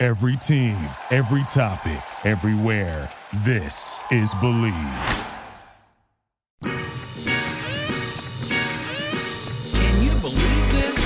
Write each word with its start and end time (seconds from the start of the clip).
Every 0.00 0.36
team, 0.36 0.78
every 1.10 1.42
topic, 1.48 1.98
everywhere. 2.24 3.10
This 3.42 4.00
is 4.12 4.32
Bleav. 4.34 5.26
Can 6.62 6.82
you 10.00 10.14
believe 10.20 10.70
this? 10.70 11.02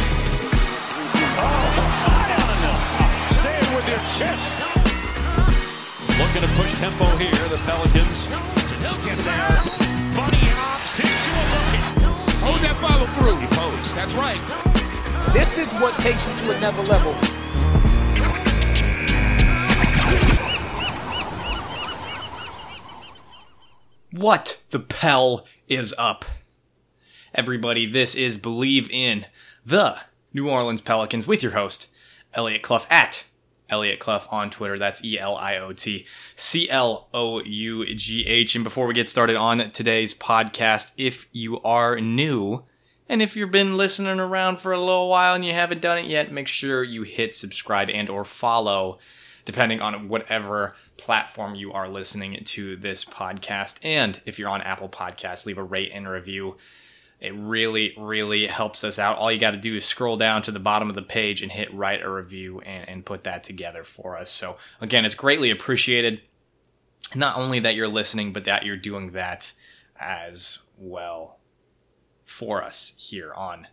Say 3.32 3.56
it 3.56 3.68
with 3.74 3.88
your 3.88 4.02
chest. 4.12 4.60
Looking 6.18 6.43
to 6.43 6.52
push 6.60 6.79
tempo 6.79 7.06
here, 7.16 7.48
the 7.48 7.56
Pelicans. 7.65 8.27
He'll 8.27 9.01
get 9.06 9.16
there. 9.24 9.56
Bunny 10.12 10.45
hops 10.52 11.01
into 11.01 11.32
a 11.32 11.45
bucket. 11.48 11.80
Hold 12.43 12.60
that 12.60 12.77
follow 12.82 13.06
through. 13.16 13.40
He 13.40 13.46
posed. 13.56 13.96
That's 13.96 14.12
right. 14.12 14.43
This 15.32 15.56
is 15.56 15.73
what 15.80 15.98
takes 16.01 16.29
you 16.29 16.34
to 16.45 16.51
another 16.59 16.82
level. 16.82 17.16
What 24.13 24.60
the 24.68 24.79
Pell 24.79 25.46
is 25.68 25.95
up? 25.96 26.27
Everybody, 27.35 27.91
this 27.91 28.15
is 28.15 28.37
Bleav 28.37 28.91
in 28.91 29.24
the 29.65 30.01
New 30.35 30.51
Orleans 30.51 30.82
Pelicans 30.82 31.27
with 31.27 31.43
your 31.43 31.52
host, 31.52 31.88
Elliot 32.35 32.60
Clough 32.60 32.85
at 32.91 33.24
Elliot 33.71 34.01
Clough 34.01 34.27
on 34.30 34.51
Twitter. 34.51 34.79
That's 34.79 35.02
E 35.02 35.19
L 35.19 35.35
I 35.37 35.57
O 35.57 35.73
T 35.73 36.04
C 36.37 36.69
L 36.69 37.09
O 37.15 37.43
U 37.43 37.95
G 37.95 38.27
H. 38.27 38.54
And 38.54 38.63
before 38.63 38.87
we 38.87 38.93
get 38.93 39.09
started 39.09 39.37
on 39.37 39.71
today's 39.71 40.13
podcast, 40.13 40.93
if 40.99 41.26
you 41.32 41.63
are 41.63 41.99
new, 41.99 42.65
and 43.09 43.23
if 43.23 43.35
you've 43.35 43.51
been 43.51 43.79
listening 43.79 44.21
around 44.21 44.59
for 44.59 44.73
a 44.73 44.79
little 44.79 45.09
while 45.09 45.35
and 45.35 45.43
you 45.43 45.54
haven't 45.54 45.80
done 45.80 45.97
it 45.97 46.04
yet, 46.04 46.30
make 46.30 46.49
sure 46.49 46.85
you 46.85 47.02
hit 47.02 47.35
subscribe 47.35 47.88
and 47.88 48.10
or 48.10 48.26
follow 48.26 48.99
depending 49.45 49.80
on 49.80 50.09
whatever 50.09 50.74
platform 50.96 51.54
you 51.54 51.73
are 51.73 51.88
listening 51.88 52.43
to 52.45 52.76
this 52.76 53.04
podcast. 53.04 53.76
And 53.82 54.21
if 54.26 54.38
you're 54.38 54.48
on 54.48 54.62
Apple 54.62 54.88
Podcasts, 54.88 55.46
leave 55.46 55.59
a 55.59 55.62
rate 55.62 55.90
and 55.93 56.09
review. 56.09 56.57
It 57.21 57.35
really, 57.37 57.95
really 57.96 58.48
helps 58.48 58.82
us 58.82 58.98
out. 58.98 59.16
All 59.16 59.30
you 59.30 59.38
got 59.38 59.52
to 59.52 59.57
do 59.57 59.76
is 59.76 59.85
scroll 59.85 60.16
down 60.16 60.43
to 60.43 60.51
the 60.51 60.59
bottom 60.59 60.88
of 60.88 60.96
the 60.96 61.02
page 61.02 61.40
and 61.40 61.52
hit 61.52 61.73
write 61.73 62.02
a 62.02 62.10
review 62.10 62.60
and, 62.60 62.88
and 62.88 63.07
put 63.07 63.24
that 63.24 63.45
together 63.45 63.85
for 63.85 64.16
us. 64.16 64.31
So, 64.31 64.56
again, 64.81 65.04
it's 65.04 65.15
greatly 65.15 65.50
appreciated. 65.50 66.22
Not 67.15 67.37
only 67.37 67.60
that 67.60 67.76
you're 67.76 67.88
listening, 67.88 68.32
but 68.32 68.44
that 68.44 68.65
you're 68.65 68.76
doing 68.76 69.12
that 69.12 69.53
as 70.00 70.59
well 70.76 71.38
for 72.25 72.62
us 72.62 72.94
here 72.97 73.32
on 73.34 73.69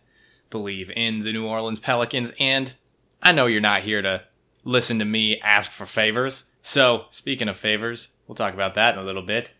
Bleav 0.50 0.90
in 0.90 1.20
the 1.20 1.32
New 1.32 1.46
Orleans 1.46 1.78
Pelicans. 1.78 2.32
And 2.38 2.74
I 3.22 3.32
know 3.32 3.46
you're 3.46 3.60
not 3.60 3.82
here 3.82 4.02
to 4.02 4.22
listen 4.64 4.98
to 4.98 5.04
me 5.04 5.40
ask 5.40 5.70
for 5.70 5.86
favors. 5.86 6.44
So, 6.62 7.06
speaking 7.10 7.48
of 7.48 7.56
favors, 7.56 8.08
we'll 8.26 8.34
talk 8.34 8.54
about 8.54 8.74
that 8.74 8.94
in 8.94 9.00
a 9.00 9.04
little 9.04 9.22
bit. 9.22 9.52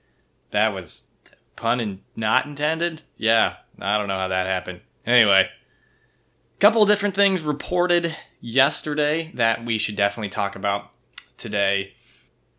That 0.51 0.75
was 0.75 1.09
pun 1.57 1.81
and 1.81 2.01
not 2.17 2.47
intended? 2.47 3.03
Yeah, 3.17 3.57
I 3.79 3.99
don't 3.99 4.09
know 4.09 4.17
how 4.17 4.29
that 4.29 4.47
happened. 4.47 4.81
Anyway, 5.07 5.49
a 5.49 6.61
couple 6.61 6.85
different 6.87 7.15
things 7.15 7.43
reported 7.43 8.17
yesterday 8.41 9.31
that 9.35 9.65
we 9.65 9.79
should 9.79 9.97
definitely 9.97 10.31
talk 10.31 10.57
about 10.57 10.91
today. 11.37 11.95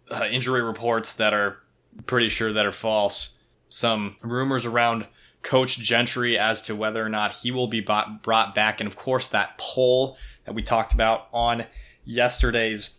Uh, 0.09 0.25
injury 0.25 0.61
reports 0.61 1.15
that 1.15 1.33
are 1.33 1.57
pretty 2.05 2.29
sure 2.29 2.53
that 2.53 2.65
are 2.65 2.71
false. 2.71 3.31
Some 3.69 4.17
rumors 4.21 4.65
around 4.65 5.07
Coach 5.41 5.79
Gentry 5.79 6.37
as 6.37 6.61
to 6.63 6.75
whether 6.75 7.03
or 7.03 7.09
not 7.09 7.33
he 7.33 7.51
will 7.51 7.67
be 7.67 7.81
bought, 7.81 8.21
brought 8.21 8.53
back, 8.53 8.79
and 8.79 8.87
of 8.87 8.95
course 8.95 9.29
that 9.29 9.57
poll 9.57 10.17
that 10.45 10.53
we 10.53 10.61
talked 10.61 10.93
about 10.93 11.27
on 11.33 11.65
yesterday's 12.03 12.91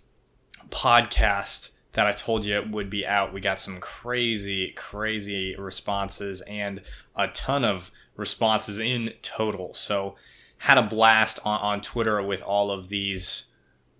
podcast 0.70 1.70
that 1.92 2.06
I 2.06 2.12
told 2.12 2.44
you 2.44 2.62
would 2.70 2.88
be 2.88 3.06
out. 3.06 3.32
We 3.32 3.40
got 3.40 3.60
some 3.60 3.78
crazy, 3.80 4.72
crazy 4.76 5.54
responses 5.56 6.40
and 6.42 6.80
a 7.14 7.28
ton 7.28 7.64
of 7.64 7.90
responses 8.16 8.78
in 8.78 9.12
total. 9.22 9.74
So, 9.74 10.16
had 10.58 10.78
a 10.78 10.82
blast 10.82 11.40
on, 11.44 11.60
on 11.60 11.80
Twitter 11.80 12.22
with 12.22 12.40
all 12.40 12.70
of 12.70 12.88
these 12.88 13.46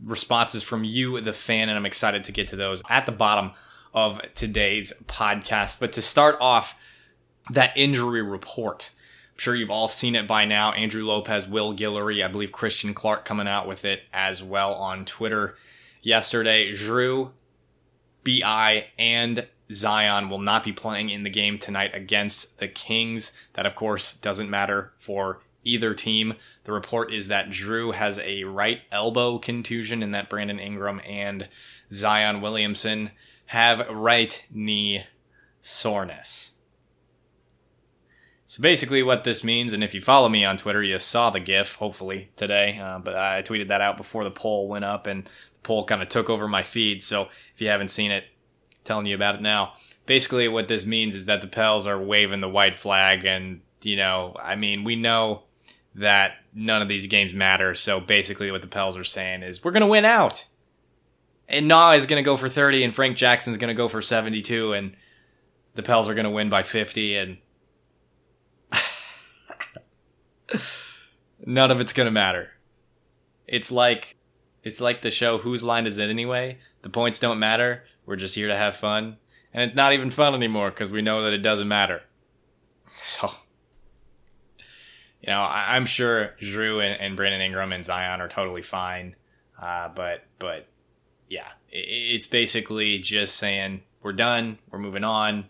responses 0.04 0.62
from 0.62 0.84
you, 0.84 1.20
the 1.20 1.32
fan, 1.32 1.68
and 1.68 1.76
I'm 1.76 1.86
excited 1.86 2.22
to 2.24 2.32
get 2.32 2.48
to 2.48 2.56
those 2.56 2.82
at 2.88 3.04
the 3.04 3.12
bottom 3.12 3.50
of 3.92 4.20
today's 4.34 4.92
podcast. 5.06 5.80
But 5.80 5.92
to 5.94 6.02
start 6.02 6.36
off, 6.40 6.76
that 7.50 7.72
injury 7.76 8.22
report. 8.22 8.92
Sure 9.42 9.56
you've 9.56 9.72
all 9.72 9.88
seen 9.88 10.14
it 10.14 10.28
by 10.28 10.44
now. 10.44 10.70
Andrew 10.70 11.04
Lopez, 11.04 11.48
Will 11.48 11.74
Guillory, 11.74 12.24
I 12.24 12.28
believe 12.28 12.52
Christian 12.52 12.94
Clark 12.94 13.24
coming 13.24 13.48
out 13.48 13.66
with 13.66 13.84
it 13.84 14.02
as 14.12 14.40
well 14.40 14.72
on 14.74 15.04
Twitter 15.04 15.56
yesterday. 16.00 16.70
Jrue, 16.70 17.32
BI, 18.22 18.86
and 18.96 19.48
Zion 19.72 20.30
will 20.30 20.38
not 20.38 20.62
be 20.62 20.70
playing 20.70 21.10
in 21.10 21.24
the 21.24 21.28
game 21.28 21.58
tonight 21.58 21.90
against 21.92 22.56
the 22.60 22.68
Kings. 22.68 23.32
That, 23.54 23.66
of 23.66 23.74
course, 23.74 24.12
doesn't 24.12 24.48
matter 24.48 24.92
for 24.96 25.40
either 25.64 25.92
team. 25.92 26.34
The 26.62 26.70
report 26.70 27.12
is 27.12 27.26
that 27.26 27.50
Jrue 27.50 27.94
has 27.94 28.20
a 28.20 28.44
right 28.44 28.82
elbow 28.92 29.40
contusion 29.40 30.04
and 30.04 30.14
that 30.14 30.30
Brandon 30.30 30.60
Ingram 30.60 31.00
and 31.04 31.48
Zion 31.92 32.42
Williamson 32.42 33.10
have 33.46 33.88
right 33.90 34.44
knee 34.52 35.02
soreness. 35.62 36.52
So 38.52 38.60
basically, 38.60 39.02
what 39.02 39.24
this 39.24 39.42
means, 39.42 39.72
and 39.72 39.82
if 39.82 39.94
you 39.94 40.02
follow 40.02 40.28
me 40.28 40.44
on 40.44 40.58
Twitter, 40.58 40.82
you 40.82 40.98
saw 40.98 41.30
the 41.30 41.40
GIF, 41.40 41.76
hopefully, 41.76 42.28
today. 42.36 42.78
Uh, 42.78 42.98
but 42.98 43.16
I 43.16 43.40
tweeted 43.40 43.68
that 43.68 43.80
out 43.80 43.96
before 43.96 44.24
the 44.24 44.30
poll 44.30 44.68
went 44.68 44.84
up, 44.84 45.06
and 45.06 45.24
the 45.24 45.30
poll 45.62 45.86
kind 45.86 46.02
of 46.02 46.10
took 46.10 46.28
over 46.28 46.46
my 46.46 46.62
feed. 46.62 47.02
So 47.02 47.28
if 47.54 47.62
you 47.62 47.68
haven't 47.68 47.88
seen 47.88 48.10
it, 48.10 48.24
telling 48.84 49.06
you 49.06 49.14
about 49.14 49.36
it 49.36 49.40
now. 49.40 49.72
Basically, 50.04 50.48
what 50.48 50.68
this 50.68 50.84
means 50.84 51.14
is 51.14 51.24
that 51.24 51.40
the 51.40 51.46
Pels 51.46 51.86
are 51.86 51.98
waving 51.98 52.42
the 52.42 52.48
white 52.50 52.78
flag, 52.78 53.24
and, 53.24 53.62
you 53.80 53.96
know, 53.96 54.36
I 54.38 54.54
mean, 54.54 54.84
we 54.84 54.96
know 54.96 55.44
that 55.94 56.32
none 56.52 56.82
of 56.82 56.88
these 56.88 57.06
games 57.06 57.32
matter. 57.32 57.74
So 57.74 58.00
basically, 58.00 58.50
what 58.50 58.60
the 58.60 58.68
Pels 58.68 58.98
are 58.98 59.02
saying 59.04 59.44
is, 59.44 59.64
we're 59.64 59.70
going 59.70 59.80
to 59.80 59.86
win 59.86 60.04
out. 60.04 60.44
And 61.48 61.68
Na 61.68 61.92
is 61.92 62.04
going 62.04 62.22
to 62.22 62.30
go 62.30 62.36
for 62.36 62.50
30, 62.50 62.84
and 62.84 62.94
Frank 62.94 63.16
Jackson's 63.16 63.56
going 63.56 63.74
to 63.74 63.74
go 63.74 63.88
for 63.88 64.02
72, 64.02 64.74
and 64.74 64.94
the 65.74 65.82
Pels 65.82 66.06
are 66.06 66.14
going 66.14 66.24
to 66.24 66.30
win 66.30 66.50
by 66.50 66.62
50, 66.62 67.16
and 67.16 67.38
none 71.46 71.70
of 71.70 71.80
it's 71.80 71.92
gonna 71.92 72.10
matter. 72.10 72.50
It's 73.46 73.70
like 73.70 74.16
it's 74.62 74.80
like 74.80 75.02
the 75.02 75.10
show 75.10 75.38
Whose 75.38 75.62
Line 75.62 75.86
Is 75.86 75.98
It 75.98 76.08
Anyway? 76.08 76.58
The 76.82 76.88
points 76.88 77.18
don't 77.18 77.38
matter. 77.38 77.84
We're 78.06 78.16
just 78.16 78.34
here 78.34 78.48
to 78.48 78.56
have 78.56 78.76
fun. 78.76 79.16
And 79.52 79.62
it's 79.62 79.74
not 79.74 79.92
even 79.92 80.10
fun 80.10 80.34
anymore 80.34 80.70
because 80.70 80.90
we 80.90 81.02
know 81.02 81.22
that 81.24 81.32
it 81.32 81.42
doesn't 81.42 81.68
matter. 81.68 82.02
So 82.98 83.32
you 85.22 85.32
know, 85.32 85.38
I, 85.38 85.76
am 85.76 85.86
sure 85.86 86.34
Jrue 86.40 86.84
and, 86.84 87.00
and, 87.00 87.16
Brandon 87.16 87.40
Ingram 87.40 87.72
and 87.72 87.84
Zion 87.84 88.20
are 88.20 88.28
totally 88.28 88.62
fine. 88.62 89.14
Uh, 89.60 89.88
but 89.88 90.24
but 90.40 90.66
yeah, 91.28 91.46
it, 91.70 91.86
it's 91.86 92.26
basically 92.26 92.98
just 92.98 93.36
saying 93.36 93.82
we're 94.02 94.12
done, 94.12 94.58
we're 94.70 94.80
moving 94.80 95.04
on. 95.04 95.48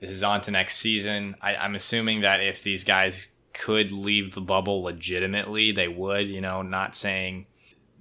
This 0.00 0.10
is 0.10 0.22
on 0.22 0.40
to 0.42 0.50
next 0.50 0.78
season. 0.78 1.36
I, 1.42 1.56
I'm 1.56 1.74
assuming 1.74 2.22
that 2.22 2.40
if 2.40 2.62
these 2.62 2.84
guys 2.84 3.28
could 3.52 3.92
leave 3.92 4.34
the 4.34 4.40
bubble 4.40 4.82
legitimately, 4.82 5.72
they 5.72 5.88
would. 5.88 6.28
You 6.28 6.40
know, 6.40 6.62
not 6.62 6.94
saying 6.94 7.46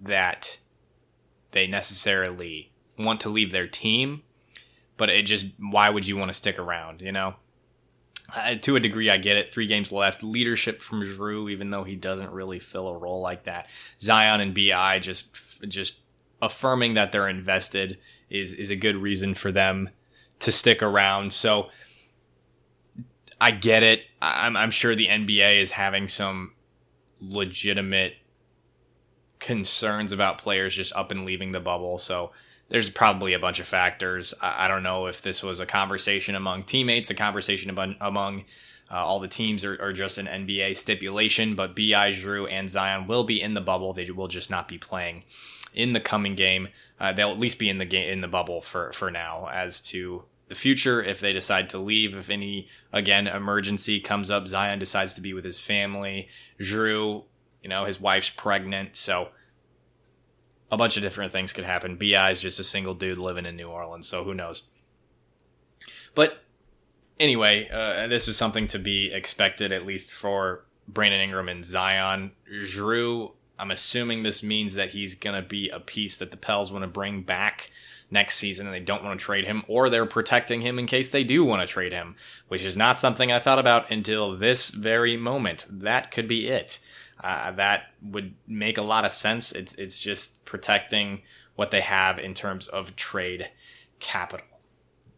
that 0.02 0.60
they 1.52 1.68
necessarily 1.68 2.72
want 2.98 3.22
to 3.22 3.30
leave 3.30 3.52
their 3.52 3.68
team, 3.68 4.24
but 4.98 5.10
it 5.10 5.24
just 5.24 5.48
why 5.60 5.90
would 5.90 6.08
you 6.08 6.18
want 6.18 6.30
to 6.30 6.38
stick 6.38 6.60
around? 6.60 7.02
You 7.02 7.12
know, 7.12 7.36
uh, 8.36 8.56
to 8.56 8.76
a 8.76 8.80
degree, 8.80 9.10
I 9.10 9.18
get 9.18 9.38
it. 9.38 9.52
Three 9.52 9.68
games 9.68 9.92
left. 9.92 10.24
Leadership 10.24 10.82
from 10.82 11.02
Jrue, 11.02 11.52
even 11.52 11.72
though 11.72 11.84
he 11.84 11.96
doesn't 11.96 12.32
really 12.32 12.60
fill 12.60 12.88
a 12.90 12.98
role 12.98 13.22
like 13.22 13.46
that. 13.46 13.68
Zion 14.02 14.42
and 14.42 14.54
Bi 14.54 15.00
just 15.00 15.36
just 15.68 16.02
affirming 16.42 16.94
that 16.94 17.12
they're 17.12 17.28
invested 17.28 17.98
is 18.30 18.54
is 18.54 18.72
a 18.72 18.76
good 18.76 18.96
reason 18.96 19.34
for 19.34 19.52
them 19.52 19.90
to 20.40 20.52
stick 20.52 20.82
around. 20.82 21.34
So 21.34 21.70
I 23.42 23.52
get 23.52 23.84
it. 23.84 24.02
I'm, 24.22 24.58
I'm 24.58 24.72
sure 24.72 24.96
the 24.96 25.08
NBA 25.08 25.62
is 25.62 25.72
having 25.72 26.08
some 26.08 26.54
legitimate 27.22 28.14
concerns 29.40 30.12
about 30.12 30.38
players 30.38 30.76
just 30.76 30.94
up 30.94 31.12
and 31.12 31.26
leaving 31.26 31.52
the 31.52 31.60
bubble. 31.60 31.98
So 31.98 32.32
there's 32.70 32.90
probably 32.90 33.34
a 33.34 33.40
bunch 33.40 33.60
of 33.60 33.68
factors. 33.68 34.34
I, 34.42 34.66
I 34.66 34.68
don't 34.68 34.84
know 34.84 35.08
if 35.08 35.22
this 35.22 35.42
was 35.42 35.60
a 35.60 35.66
conversation 35.66 36.36
among 36.36 36.64
teammates, 36.64 37.10
a 37.10 37.16
conversation 37.16 37.70
among, 37.70 37.96
among 38.02 38.46
uh, 38.92 38.96
all 38.96 39.20
the 39.20 39.28
teams, 39.28 39.64
or, 39.64 39.78
or, 39.80 39.94
just 39.94 40.18
an 40.18 40.26
NBA 40.26 40.76
stipulation. 40.76 41.56
But 41.56 41.76
Bi, 41.76 42.12
Jrue, 42.12 42.52
and 42.52 42.68
Zion 42.68 43.08
will 43.08 43.24
be 43.24 43.40
in 43.40 43.54
the 43.54 43.62
bubble. 43.62 43.94
They 43.94 44.10
will 44.10 44.28
just 44.28 44.50
not 44.50 44.68
be 44.68 44.80
playing 44.80 45.24
in 45.74 45.94
the 45.94 46.00
coming 46.00 46.36
game. 46.36 46.70
Uh, 47.00 47.14
they'll 47.14 47.32
at 47.32 47.40
least 47.40 47.60
be 47.60 47.70
in 47.70 47.78
the 47.78 47.86
game 47.86 48.10
in 48.10 48.22
the 48.22 48.28
bubble 48.28 48.62
for 48.62 48.92
for 48.94 49.12
now. 49.12 49.48
As 49.48 49.80
to 49.82 50.24
the 50.50 50.56
future, 50.56 51.02
if 51.02 51.20
they 51.20 51.32
decide 51.32 51.70
to 51.70 51.78
leave, 51.78 52.16
if 52.16 52.30
any 52.30 52.68
again 52.92 53.28
emergency 53.28 54.00
comes 54.00 54.30
up, 54.30 54.48
Zion 54.48 54.80
decides 54.80 55.14
to 55.14 55.22
be 55.22 55.34
with 55.34 55.46
his 55.46 55.60
family. 55.60 56.28
Jrue, 56.60 57.24
you 57.62 57.70
know, 57.70 57.86
his 57.86 58.02
wife's 58.02 58.32
pregnant, 58.32 58.96
so 58.96 59.30
a 60.72 60.78
bunch 60.78 60.98
of 60.98 61.04
different 61.04 61.32
things 61.32 61.54
could 61.54 61.66
happen. 61.66 61.98
Bi 61.98 62.32
is 62.32 62.42
just 62.42 62.60
a 62.60 62.64
single 62.64 62.96
dude 62.96 63.20
living 63.20 63.46
in 63.46 63.56
New 63.56 63.70
Orleans, 63.70 64.08
so 64.08 64.24
who 64.24 64.34
knows? 64.34 64.64
But 66.16 66.44
anyway, 67.20 67.70
uh, 67.70 68.08
this 68.08 68.28
is 68.28 68.36
something 68.36 68.68
to 68.68 68.80
be 68.80 69.12
expected, 69.14 69.72
at 69.72 69.86
least 69.86 70.12
for 70.12 70.66
Brandon 70.88 71.22
Ingram 71.22 71.50
and 71.50 71.64
Zion. 71.64 72.32
Jrue, 72.52 73.34
I'm 73.60 73.70
assuming 73.70 74.24
this 74.24 74.42
means 74.42 74.74
that 74.74 74.90
he's 74.90 75.14
going 75.14 75.42
to 75.42 75.48
be 75.48 75.70
a 75.70 75.80
piece 75.80 76.18
that 76.18 76.32
the 76.32 76.38
Pels 76.38 76.72
want 76.72 76.84
to 76.84 76.88
bring 76.88 77.22
back 77.22 77.70
next 78.12 78.38
season 78.38 78.66
and 78.66 78.74
they 78.74 78.80
don't 78.80 79.04
want 79.04 79.20
to 79.20 79.24
trade 79.24 79.46
him, 79.46 79.64
or 79.68 79.90
they're 79.90 80.06
protecting 80.06 80.62
him 80.62 80.80
in 80.80 80.88
case 80.88 81.10
they 81.10 81.24
do 81.24 81.44
want 81.44 81.62
to 81.62 81.72
trade 81.72 81.92
him, 81.92 82.16
which 82.48 82.66
is 82.66 82.76
not 82.76 83.00
something 83.00 83.32
I 83.32 83.40
thought 83.40 83.60
about 83.60 83.92
until 83.92 84.38
this 84.38 84.70
very 84.70 85.18
moment. 85.18 85.66
That 85.70 86.12
could 86.12 86.28
be 86.28 86.48
it. 86.48 86.80
Uh, 87.22 87.52
that 87.52 87.94
would 88.02 88.34
make 88.48 88.78
a 88.78 88.84
lot 88.84 89.06
of 89.06 89.12
sense. 89.12 89.52
It's, 89.52 89.74
it's 89.76 90.00
just 90.00 90.44
protecting 90.46 91.22
what 91.56 91.72
they 91.72 91.82
have 91.82 92.18
in 92.20 92.34
terms 92.34 92.68
of 92.68 92.96
trade 92.96 93.50
capital. 94.00 94.46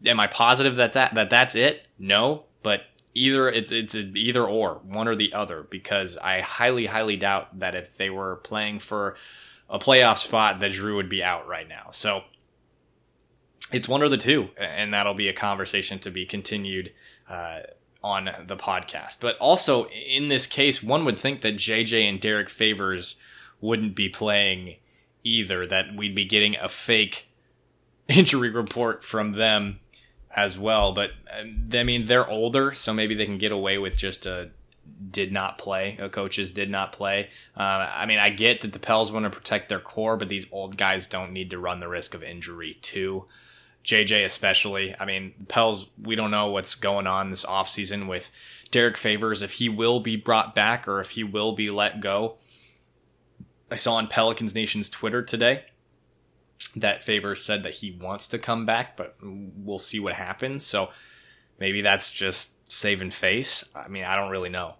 Am 0.04 0.18
I 0.18 0.26
positive 0.26 0.76
that, 0.76 0.94
that, 0.94 1.14
that 1.14 1.30
that's 1.30 1.54
it? 1.54 1.86
No, 1.98 2.44
but 2.62 2.82
either 3.14 3.48
it's 3.48 3.70
it's 3.70 3.94
either 3.94 4.44
or 4.44 4.80
one 4.84 5.06
or 5.06 5.14
the 5.14 5.32
other 5.32 5.62
because 5.62 6.18
I 6.18 6.40
highly 6.40 6.86
highly 6.86 7.16
doubt 7.16 7.58
that 7.60 7.74
if 7.74 7.96
they 7.96 8.10
were 8.10 8.36
playing 8.36 8.80
for 8.80 9.16
a 9.68 9.78
playoff 9.78 10.18
spot 10.18 10.60
that 10.60 10.72
Jrue 10.72 10.96
would 10.96 11.08
be 11.08 11.22
out 11.22 11.46
right 11.46 11.68
now. 11.68 11.88
So 11.92 12.22
it's 13.72 13.88
one 13.88 14.02
or 14.02 14.08
the 14.08 14.16
two, 14.16 14.48
and 14.58 14.92
that'll 14.94 15.14
be 15.14 15.28
a 15.28 15.32
conversation 15.32 15.98
to 16.00 16.10
be 16.10 16.26
continued 16.26 16.92
uh, 17.28 17.60
on 18.02 18.28
the 18.46 18.56
podcast. 18.56 19.18
But 19.20 19.36
also 19.38 19.86
in 19.86 20.28
this 20.28 20.46
case, 20.46 20.82
one 20.82 21.04
would 21.04 21.18
think 21.18 21.42
that 21.42 21.56
JJ 21.56 22.08
and 22.08 22.20
Derek 22.20 22.48
Favors 22.48 23.16
wouldn't 23.60 23.94
be 23.94 24.08
playing 24.08 24.76
either. 25.24 25.66
That 25.66 25.96
we'd 25.96 26.14
be 26.14 26.24
getting 26.24 26.56
a 26.56 26.68
fake 26.68 27.26
injury 28.08 28.50
report 28.50 29.04
from 29.04 29.32
them 29.32 29.80
as 30.34 30.58
well. 30.58 30.92
But 30.92 31.10
um, 31.38 31.68
I 31.72 31.82
mean, 31.82 32.06
they're 32.06 32.28
older, 32.28 32.72
so 32.72 32.92
maybe 32.92 33.14
they 33.14 33.26
can 33.26 33.38
get 33.38 33.52
away 33.52 33.78
with 33.78 33.96
just 33.96 34.26
a 34.26 34.50
did 35.10 35.32
not 35.32 35.58
play. 35.58 35.96
A 36.00 36.08
coaches 36.08 36.52
did 36.52 36.70
not 36.70 36.92
play. 36.92 37.28
Uh, 37.56 37.60
I 37.60 38.06
mean, 38.06 38.18
I 38.18 38.30
get 38.30 38.60
that 38.62 38.72
the 38.72 38.78
Pels 38.78 39.12
want 39.12 39.24
to 39.24 39.30
protect 39.30 39.68
their 39.68 39.80
core, 39.80 40.16
but 40.16 40.28
these 40.28 40.46
old 40.50 40.76
guys 40.76 41.06
don't 41.06 41.32
need 41.32 41.50
to 41.50 41.58
run 41.58 41.80
the 41.80 41.88
risk 41.88 42.14
of 42.14 42.22
injury 42.22 42.78
too. 42.82 43.24
JJ 43.84 44.24
especially. 44.24 44.94
I 44.98 45.04
mean, 45.04 45.34
Pels, 45.48 45.86
we 46.00 46.14
don't 46.14 46.30
know 46.30 46.48
what's 46.48 46.74
going 46.74 47.06
on 47.06 47.30
this 47.30 47.44
offseason 47.44 48.08
with 48.08 48.30
Derek 48.70 48.96
Favors, 48.96 49.42
if 49.42 49.52
he 49.52 49.68
will 49.68 50.00
be 50.00 50.16
brought 50.16 50.54
back 50.54 50.88
or 50.88 51.00
if 51.00 51.10
he 51.10 51.24
will 51.24 51.52
be 51.52 51.70
let 51.70 52.00
go. 52.00 52.36
I 53.70 53.76
saw 53.76 53.94
on 53.94 54.08
Pelicans 54.08 54.54
Nation's 54.54 54.88
Twitter 54.88 55.22
today 55.22 55.64
that 56.76 57.02
Favor 57.02 57.34
said 57.34 57.62
that 57.62 57.74
he 57.74 57.90
wants 57.90 58.28
to 58.28 58.38
come 58.38 58.64
back, 58.66 58.96
but 58.96 59.16
we'll 59.22 59.78
see 59.78 60.00
what 60.00 60.14
happens. 60.14 60.64
So 60.64 60.90
maybe 61.58 61.80
that's 61.80 62.10
just 62.10 62.50
saving 62.70 63.10
face. 63.10 63.64
I 63.74 63.88
mean, 63.88 64.04
I 64.04 64.16
don't 64.16 64.30
really 64.30 64.48
know. 64.48 64.74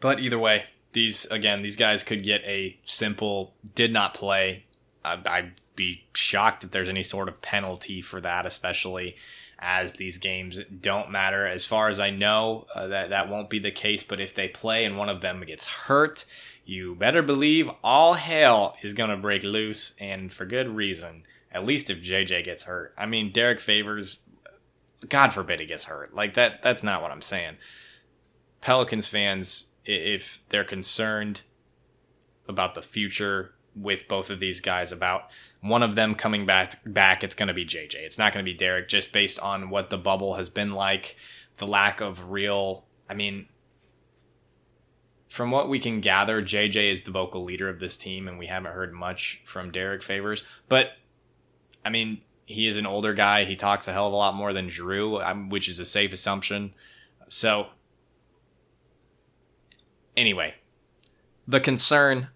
But 0.00 0.20
either 0.20 0.38
way, 0.38 0.64
these 0.92 1.26
again, 1.26 1.62
these 1.62 1.76
guys 1.76 2.02
could 2.02 2.22
get 2.22 2.42
a 2.44 2.78
simple 2.84 3.54
did 3.74 3.92
not 3.92 4.14
play. 4.14 4.64
I'd 5.04 5.52
be 5.80 6.04
shocked 6.14 6.62
if 6.62 6.70
there's 6.70 6.90
any 6.90 7.02
sort 7.02 7.26
of 7.26 7.40
penalty 7.40 8.02
for 8.02 8.20
that, 8.20 8.44
especially 8.44 9.16
as 9.58 9.94
these 9.94 10.18
games 10.18 10.60
don't 10.80 11.10
matter. 11.10 11.46
As 11.46 11.64
far 11.64 11.88
as 11.88 11.98
I 11.98 12.10
know, 12.10 12.66
uh, 12.74 12.88
that 12.88 13.10
that 13.10 13.30
won't 13.30 13.48
be 13.48 13.58
the 13.58 13.70
case. 13.70 14.02
But 14.02 14.20
if 14.20 14.34
they 14.34 14.48
play 14.48 14.84
and 14.84 14.98
one 14.98 15.08
of 15.08 15.22
them 15.22 15.42
gets 15.46 15.64
hurt, 15.64 16.26
you 16.66 16.94
better 16.94 17.22
believe 17.22 17.70
all 17.82 18.12
hell 18.12 18.76
is 18.82 18.92
going 18.92 19.08
to 19.08 19.16
break 19.16 19.42
loose, 19.42 19.94
and 19.98 20.30
for 20.30 20.44
good 20.44 20.68
reason. 20.68 21.22
At 21.50 21.64
least 21.64 21.88
if 21.88 21.98
JJ 22.02 22.44
gets 22.44 22.64
hurt. 22.64 22.94
I 22.96 23.06
mean, 23.06 23.32
Derek 23.32 23.58
Favors, 23.58 24.20
God 25.08 25.32
forbid 25.32 25.60
he 25.60 25.66
gets 25.66 25.84
hurt. 25.84 26.14
Like 26.14 26.34
that. 26.34 26.62
That's 26.62 26.82
not 26.82 27.00
what 27.00 27.10
I'm 27.10 27.22
saying. 27.22 27.56
Pelicans 28.60 29.08
fans, 29.08 29.66
if 29.86 30.42
they're 30.50 30.62
concerned 30.62 31.40
about 32.46 32.74
the 32.74 32.82
future 32.82 33.52
with 33.74 34.06
both 34.08 34.28
of 34.28 34.40
these 34.40 34.60
guys, 34.60 34.92
about 34.92 35.24
one 35.60 35.82
of 35.82 35.94
them 35.94 36.14
coming 36.14 36.46
back, 36.46 36.80
back, 36.86 37.22
it's 37.22 37.34
going 37.34 37.48
to 37.48 37.54
be 37.54 37.66
JJ. 37.66 37.94
It's 37.94 38.18
not 38.18 38.32
going 38.32 38.44
to 38.44 38.50
be 38.50 38.56
Derek 38.56 38.88
just 38.88 39.12
based 39.12 39.38
on 39.40 39.70
what 39.70 39.90
the 39.90 39.98
bubble 39.98 40.36
has 40.36 40.48
been 40.48 40.72
like, 40.72 41.16
the 41.56 41.66
lack 41.66 42.00
of 42.00 42.30
real. 42.30 42.84
I 43.08 43.14
mean, 43.14 43.46
from 45.28 45.50
what 45.50 45.68
we 45.68 45.78
can 45.78 46.00
gather, 46.00 46.42
JJ 46.42 46.90
is 46.90 47.02
the 47.02 47.10
vocal 47.10 47.44
leader 47.44 47.68
of 47.68 47.78
this 47.78 47.96
team, 47.96 48.26
and 48.26 48.38
we 48.38 48.46
haven't 48.46 48.72
heard 48.72 48.92
much 48.92 49.42
from 49.44 49.70
Derek 49.70 50.02
Favors. 50.02 50.42
But 50.68 50.92
I 51.84 51.90
mean, 51.90 52.22
he 52.46 52.66
is 52.66 52.76
an 52.76 52.86
older 52.86 53.14
guy. 53.14 53.44
He 53.44 53.54
talks 53.54 53.86
a 53.86 53.92
hell 53.92 54.08
of 54.08 54.12
a 54.12 54.16
lot 54.16 54.34
more 54.34 54.52
than 54.52 54.68
Jrue, 54.68 55.24
um, 55.24 55.50
which 55.50 55.68
is 55.68 55.78
a 55.78 55.84
safe 55.84 56.12
assumption. 56.12 56.74
So, 57.28 57.68
anyway, 60.16 60.54
the 61.46 61.60
concern 61.60 62.28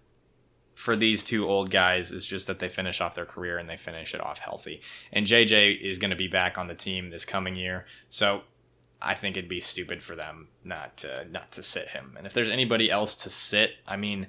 for 0.75 0.95
these 0.95 1.23
two 1.23 1.47
old 1.47 1.71
guys 1.71 2.11
is 2.11 2.25
just 2.25 2.47
that 2.47 2.59
they 2.59 2.69
finish 2.69 3.01
off 3.01 3.15
their 3.15 3.25
career 3.25 3.57
and 3.57 3.67
they 3.67 3.77
finish 3.77 4.13
it 4.13 4.21
off 4.21 4.39
healthy. 4.39 4.81
And 5.11 5.25
JJ 5.25 5.81
is 5.81 5.97
going 5.97 6.11
to 6.11 6.17
be 6.17 6.27
back 6.27 6.57
on 6.57 6.67
the 6.67 6.75
team 6.75 7.09
this 7.09 7.25
coming 7.25 7.55
year. 7.55 7.85
So 8.09 8.41
I 9.01 9.15
think 9.15 9.37
it'd 9.37 9.49
be 9.49 9.61
stupid 9.61 10.03
for 10.03 10.15
them 10.15 10.49
not 10.63 10.97
to 10.97 11.25
not 11.31 11.53
to 11.53 11.63
sit 11.63 11.89
him. 11.89 12.15
And 12.17 12.27
if 12.27 12.33
there's 12.33 12.49
anybody 12.49 12.91
else 12.91 13.15
to 13.15 13.29
sit, 13.29 13.71
I 13.87 13.95
mean 13.95 14.27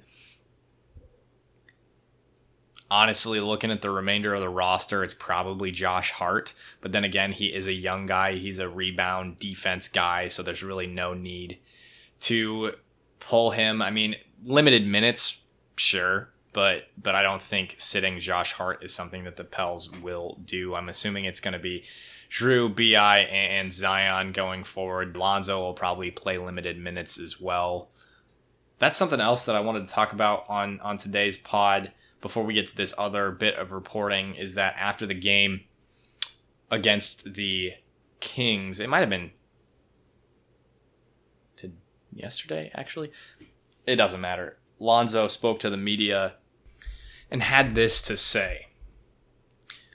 honestly 2.91 3.41
looking 3.41 3.71
at 3.71 3.83
the 3.83 3.91
remainder 3.91 4.35
of 4.35 4.41
the 4.41 4.49
roster, 4.49 5.03
it's 5.03 5.15
probably 5.15 5.71
Josh 5.71 6.13
Hart, 6.13 6.55
but 6.81 6.93
then 6.93 7.05
again, 7.05 7.33
he 7.33 7.47
is 7.47 7.67
a 7.67 7.73
young 7.73 8.07
guy, 8.07 8.37
he's 8.37 8.59
a 8.59 8.69
rebound 8.69 9.39
defense 9.39 9.89
guy, 9.89 10.29
so 10.29 10.43
there's 10.43 10.63
really 10.63 10.87
no 10.87 11.15
need 11.15 11.59
to 12.21 12.73
pull 13.19 13.51
him. 13.51 13.83
I 13.83 13.91
mean, 13.91 14.15
limited 14.45 14.87
minutes, 14.87 15.41
sure, 15.77 16.31
but 16.57 16.85
but 16.97 17.15
I 17.15 17.23
don't 17.23 17.43
think 17.43 17.75
sitting 17.77 18.19
Josh 18.19 18.55
Hart 18.55 18.83
is 18.83 18.95
something 18.95 19.25
that 19.25 19.37
the 19.37 19.45
Pels 19.45 19.91
will 20.01 20.41
do. 20.43 20.75
I'm 20.75 20.89
assuming 20.89 21.27
it's 21.27 21.39
going 21.39 21.53
to 21.53 21.59
be 21.59 21.85
Jrue, 22.31 22.75
Bi, 22.75 23.19
and 23.19 23.71
Zion 23.71 24.33
going 24.33 24.65
forward. 24.65 25.19
Lonzo 25.19 25.61
will 25.61 25.75
probably 25.75 26.11
play 26.11 26.39
limited 26.39 26.79
minutes 26.79 27.21
as 27.21 27.39
well. 27.39 27.91
That's 28.79 28.97
something 28.97 29.21
else 29.21 29.45
that 29.45 29.55
I 29.55 29.61
wanted 29.61 29.87
to 29.87 29.93
talk 29.93 30.15
about 30.15 30.47
on 30.49 30.81
on 30.81 30.97
today's 30.97 31.37
pod 31.37 31.93
before 32.23 32.43
we 32.43 32.55
get 32.55 32.69
to 32.69 32.77
this 32.77 32.95
other 32.97 33.33
bit 33.33 33.57
of 33.57 33.71
reporting 33.71 34.35
is 34.35 34.55
that 34.55 34.77
after 34.79 35.05
the 35.05 35.15
game 35.15 35.61
against 36.71 37.35
the 37.35 37.73
Kings, 38.19 38.81
it 38.81 38.89
might 38.89 39.01
have 39.01 39.11
been 39.11 39.31
to 41.57 41.71
yesterday 42.15 42.71
actually. 42.75 43.13
It 43.87 43.97
doesn't 43.97 44.23
matter. 44.23 44.57
Lonzo 44.79 45.29
spoke 45.29 45.61
to 45.61 45.69
the 45.69 45.77
media 45.77 46.37
and 47.31 47.43
had 47.43 47.75
this 47.75 48.01
to 48.03 48.17
say. 48.17 48.67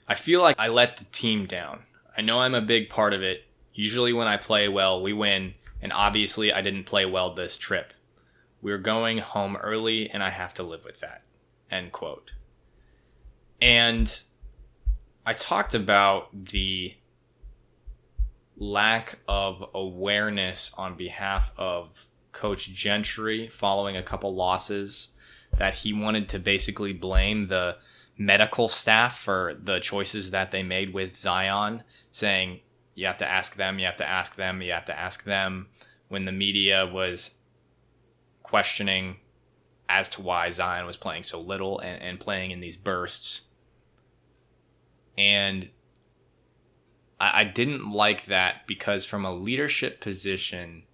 I 0.06 0.14
feel 0.14 0.42
like 0.42 0.56
I 0.58 0.68
let 0.68 0.96
the 0.96 1.04
team 1.06 1.46
down. 1.46 1.84
I 2.16 2.20
know 2.20 2.40
I'm 2.40 2.54
a 2.54 2.60
big 2.60 2.88
part 2.90 3.14
of 3.14 3.22
it. 3.22 3.44
Usually, 3.72 4.12
when 4.12 4.28
I 4.28 4.36
play 4.36 4.68
well, 4.68 5.02
we 5.02 5.12
win, 5.12 5.54
and 5.80 5.92
obviously, 5.92 6.52
I 6.52 6.60
didn't 6.60 6.84
play 6.84 7.06
well 7.06 7.34
this 7.34 7.56
trip. 7.56 7.92
We're 8.60 8.78
going 8.78 9.18
home 9.18 9.56
early, 9.56 10.10
and 10.10 10.22
I 10.22 10.30
have 10.30 10.52
to 10.54 10.62
live 10.62 10.84
with 10.84 11.00
that. 11.00 11.22
End 11.70 11.92
quote. 11.92 12.32
And 13.60 14.14
I 15.24 15.32
talked 15.32 15.74
about 15.74 16.46
the 16.46 16.94
lack 18.56 19.18
of 19.26 19.64
awareness 19.74 20.72
on 20.76 20.96
behalf 20.96 21.52
of 21.56 22.06
Coach 22.32 22.72
Gentry 22.72 23.48
following 23.48 23.96
a 23.96 24.02
couple 24.02 24.34
losses 24.34 25.08
that 25.58 25.74
he 25.74 25.92
wanted 25.92 26.28
to 26.30 26.38
basically 26.38 26.92
blame 26.92 27.48
the 27.48 27.76
medical 28.18 28.68
staff 28.68 29.18
for 29.18 29.54
the 29.62 29.80
choices 29.80 30.30
that 30.30 30.50
they 30.50 30.62
made 30.62 30.92
with 30.92 31.16
Zion 31.16 31.82
saying 32.10 32.60
you 32.94 33.06
have 33.06 33.18
to 33.18 33.28
ask 33.28 33.56
them, 33.56 33.78
you 33.78 33.86
have 33.86 33.96
to 33.96 34.08
ask 34.08 34.36
them, 34.36 34.62
you 34.62 34.72
have 34.72 34.84
to 34.86 34.98
ask 34.98 35.24
them 35.24 35.66
when 36.08 36.24
the 36.24 36.32
media 36.32 36.86
was 36.86 37.32
questioning 38.42 39.16
as 39.88 40.08
to 40.10 40.22
why 40.22 40.50
Zion 40.50 40.86
was 40.86 40.96
playing 40.96 41.22
so 41.22 41.40
little 41.40 41.78
and, 41.78 42.02
and 42.02 42.20
playing 42.20 42.50
in 42.50 42.60
these 42.60 42.76
bursts. 42.76 43.42
And 45.16 45.70
I, 47.18 47.40
I 47.40 47.44
didn't 47.44 47.90
like 47.90 48.26
that 48.26 48.66
because 48.66 49.04
from 49.04 49.24
a 49.24 49.34
leadership 49.34 50.00
position, 50.00 50.84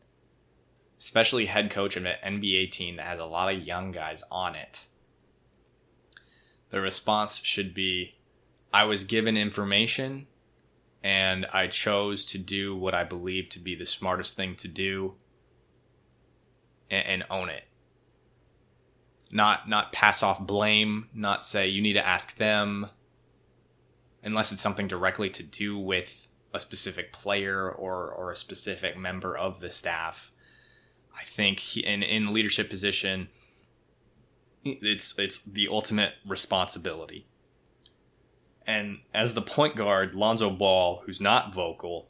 especially 1.01 1.47
head 1.47 1.71
coach 1.71 1.97
of 1.97 2.05
an 2.05 2.17
NBA 2.25 2.71
team 2.71 2.97
that 2.97 3.07
has 3.07 3.21
a 3.21 3.27
lot 3.27 3.55
of 3.55 3.67
young 3.67 3.93
guys 3.93 4.23
on 4.31 4.55
it, 4.55 4.85
the 6.71 6.81
response 6.81 7.37
should 7.37 7.75
be 7.75 8.15
I 8.73 8.85
was 8.85 9.05
given 9.05 9.37
information 9.37 10.27
and 11.03 11.47
I 11.53 11.69
chose 11.69 12.25
to 12.27 12.39
do 12.39 12.77
what 12.77 12.95
I 12.95 13.05
believe 13.05 13.49
to 13.51 13.59
be 13.59 13.75
the 13.75 13.87
smartest 13.87 14.37
thing 14.37 14.57
to 14.57 14.69
do 14.69 15.15
and, 16.91 17.07
and 17.07 17.25
own 17.31 17.49
it. 17.49 17.65
Not 19.31 19.69
not 19.69 19.93
pass 19.93 20.23
off 20.23 20.41
blame, 20.41 21.09
not 21.15 21.45
say 21.45 21.69
you 21.69 21.83
need 21.83 21.95
to 21.95 22.07
ask 22.07 22.37
them 22.37 22.89
unless 24.23 24.53
it's 24.53 24.63
something 24.63 24.89
directly 24.89 25.31
to 25.31 25.43
do 25.43 25.79
with 25.79 26.27
a 26.53 26.61
specific 26.61 27.13
player 27.13 27.71
or 27.71 28.11
or 28.11 28.33
a 28.33 28.37
specific 28.37 28.97
member 28.97 29.37
of 29.37 29.61
the 29.61 29.71
staff. 29.71 30.33
I 31.19 31.25
think 31.25 31.61
he, 31.61 31.85
in 31.85 32.03
in 32.03 32.33
leadership 32.33 32.71
position 32.71 33.29
it's 34.65 35.19
it's 35.19 35.39
the 35.39 35.69
ultimate 35.69 36.15
responsibility. 36.27 37.27
And 38.67 38.99
as 39.15 39.33
the 39.33 39.43
point 39.43 39.77
guard, 39.77 40.15
Lonzo 40.15 40.51
Ball, 40.51 41.03
who's 41.07 41.21
not 41.21 41.55
vocal, 41.55 42.09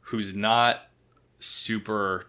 who's 0.00 0.34
not 0.34 0.88
super 1.38 2.26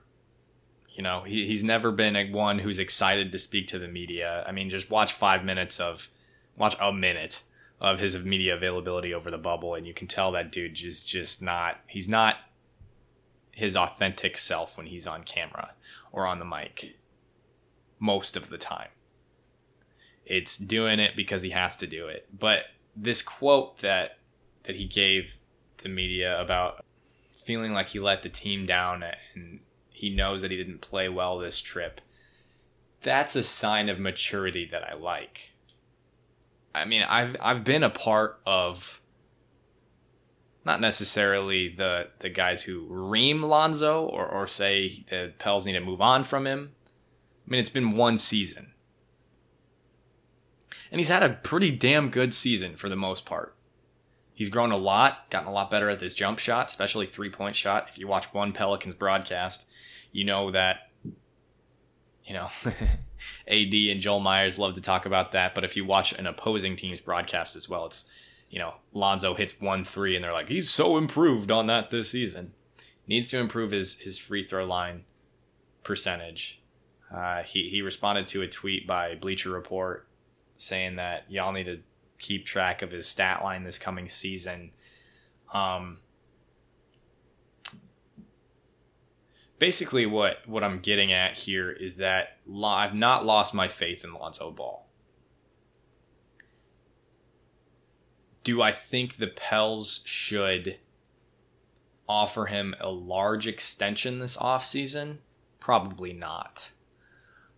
you 0.97 1.03
know, 1.03 1.21
he, 1.21 1.45
he's 1.45 1.63
never 1.63 1.91
been 1.91 2.15
a 2.15 2.29
one 2.31 2.57
who's 2.57 2.79
excited 2.79 3.31
to 3.31 3.37
speak 3.37 3.67
to 3.67 3.77
the 3.77 3.87
media. 3.87 4.43
I 4.47 4.51
mean, 4.51 4.67
just 4.67 4.89
watch 4.89 5.13
five 5.13 5.45
minutes 5.45 5.79
of, 5.79 6.09
watch 6.57 6.75
a 6.81 6.91
minute 6.91 7.43
of 7.79 7.99
his 7.99 8.17
media 8.17 8.55
availability 8.55 9.13
over 9.13 9.29
the 9.29 9.37
bubble, 9.37 9.75
and 9.75 9.85
you 9.85 9.93
can 9.93 10.07
tell 10.07 10.31
that 10.31 10.51
dude 10.51 10.81
is 10.83 11.03
just 11.03 11.39
not, 11.39 11.77
he's 11.85 12.09
not 12.09 12.37
his 13.57 13.75
authentic 13.75 14.37
self 14.37 14.77
when 14.77 14.85
he's 14.85 15.07
on 15.07 15.23
camera 15.23 15.71
or 16.11 16.27
on 16.27 16.37
the 16.37 16.45
mic 16.45 16.95
most 17.97 18.37
of 18.37 18.51
the 18.51 18.57
time. 18.57 18.89
It's 20.27 20.57
doing 20.57 20.99
it 20.99 21.15
because 21.15 21.41
he 21.41 21.49
has 21.49 21.75
to 21.77 21.87
do 21.87 22.05
it. 22.05 22.27
But 22.37 22.65
this 22.95 23.23
quote 23.23 23.79
that 23.79 24.19
that 24.65 24.75
he 24.75 24.85
gave 24.85 25.31
the 25.81 25.89
media 25.89 26.39
about 26.39 26.85
feeling 27.45 27.73
like 27.73 27.87
he 27.87 27.99
let 27.99 28.21
the 28.21 28.29
team 28.29 28.67
down 28.67 29.03
and 29.33 29.61
he 29.89 30.11
knows 30.11 30.43
that 30.43 30.51
he 30.51 30.57
didn't 30.57 30.81
play 30.81 31.09
well 31.09 31.39
this 31.39 31.59
trip. 31.59 31.99
That's 33.01 33.35
a 33.35 33.41
sign 33.41 33.89
of 33.89 33.97
maturity 33.97 34.67
that 34.71 34.83
I 34.83 34.93
like. 34.93 35.53
I 36.75 36.85
mean, 36.85 37.01
I've 37.01 37.35
I've 37.41 37.63
been 37.63 37.81
a 37.81 37.89
part 37.89 38.39
of 38.45 39.01
not 40.67 40.81
necessarily 40.81 41.69
the 41.69 42.09
the 42.19 42.29
guys 42.29 42.61
who 42.61 42.85
ream 42.89 43.41
Lonzo 43.41 44.03
or, 44.03 44.27
or 44.27 44.45
say 44.45 45.05
the 45.09 45.33
Pels 45.39 45.65
need 45.65 45.73
to 45.73 45.79
move 45.79 46.01
on 46.01 46.23
from 46.23 46.45
him. 46.45 46.73
I 47.47 47.49
mean, 47.49 47.59
it's 47.59 47.69
been 47.69 47.93
one 47.93 48.17
season. 48.17 48.73
And 50.91 50.99
he's 50.99 51.07
had 51.07 51.23
a 51.23 51.29
pretty 51.29 51.71
damn 51.71 52.09
good 52.09 52.33
season 52.33 52.75
for 52.75 52.89
the 52.89 52.95
most 52.95 53.25
part. 53.25 53.55
He's 54.33 54.49
grown 54.49 54.71
a 54.71 54.77
lot, 54.77 55.29
gotten 55.29 55.47
a 55.47 55.51
lot 55.51 55.71
better 55.71 55.89
at 55.89 55.99
this 55.99 56.13
jump 56.13 56.37
shot, 56.37 56.69
especially 56.69 57.07
three 57.07 57.31
point 57.31 57.55
shot. 57.55 57.87
If 57.89 57.97
you 57.97 58.07
watch 58.07 58.33
one 58.33 58.51
Pelicans 58.51 58.93
broadcast, 58.93 59.65
you 60.11 60.25
know 60.25 60.51
that 60.51 60.91
you 62.25 62.33
know 62.33 62.49
AD 63.47 63.73
and 63.73 64.01
Joel 64.01 64.19
Meyers 64.19 64.59
love 64.59 64.75
to 64.75 64.81
talk 64.81 65.05
about 65.05 65.31
that, 65.31 65.55
but 65.55 65.63
if 65.63 65.77
you 65.77 65.85
watch 65.85 66.11
an 66.13 66.27
opposing 66.27 66.75
team's 66.75 67.01
broadcast 67.01 67.55
as 67.55 67.69
well, 67.69 67.85
it's 67.85 68.05
you 68.49 68.59
know 68.59 68.75
Lonzo 68.93 69.33
hits 69.33 69.59
one 69.59 69.83
three 69.83 70.15
and 70.15 70.23
they're 70.23 70.33
like 70.33 70.49
he's 70.49 70.69
so 70.69 70.97
improved 70.97 71.51
on 71.51 71.67
that 71.67 71.91
this 71.91 72.09
season. 72.11 72.53
Needs 73.07 73.29
to 73.29 73.39
improve 73.39 73.71
his 73.71 73.95
his 73.95 74.19
free 74.19 74.45
throw 74.45 74.65
line 74.65 75.05
percentage. 75.83 76.61
Uh, 77.13 77.43
he 77.43 77.69
he 77.69 77.81
responded 77.81 78.27
to 78.27 78.41
a 78.41 78.47
tweet 78.47 78.85
by 78.85 79.15
Bleacher 79.15 79.49
Report 79.49 80.07
saying 80.57 80.97
that 80.97 81.23
y'all 81.29 81.53
need 81.53 81.65
to 81.65 81.79
keep 82.19 82.45
track 82.45 82.81
of 82.81 82.91
his 82.91 83.07
stat 83.07 83.43
line 83.43 83.63
this 83.63 83.77
coming 83.77 84.09
season. 84.09 84.71
Um, 85.53 85.99
basically 89.59 90.05
what 90.05 90.37
what 90.45 90.63
I'm 90.63 90.79
getting 90.79 91.11
at 91.13 91.37
here 91.37 91.71
is 91.71 91.97
that 91.97 92.37
I've 92.63 92.95
not 92.95 93.25
lost 93.25 93.53
my 93.53 93.67
faith 93.67 94.03
in 94.03 94.13
Lonzo 94.13 94.51
Ball. 94.51 94.86
Do 98.47 98.61
I 98.61 98.71
think 98.71 99.17
the 99.17 99.27
Pels 99.27 99.99
should 100.05 100.77
offer 102.07 102.45
him 102.45 102.75
a 102.79 102.89
large 102.89 103.45
extension 103.45 104.19
this 104.19 104.37
offseason? 104.37 105.17
Probably 105.59 106.13
not. 106.13 106.69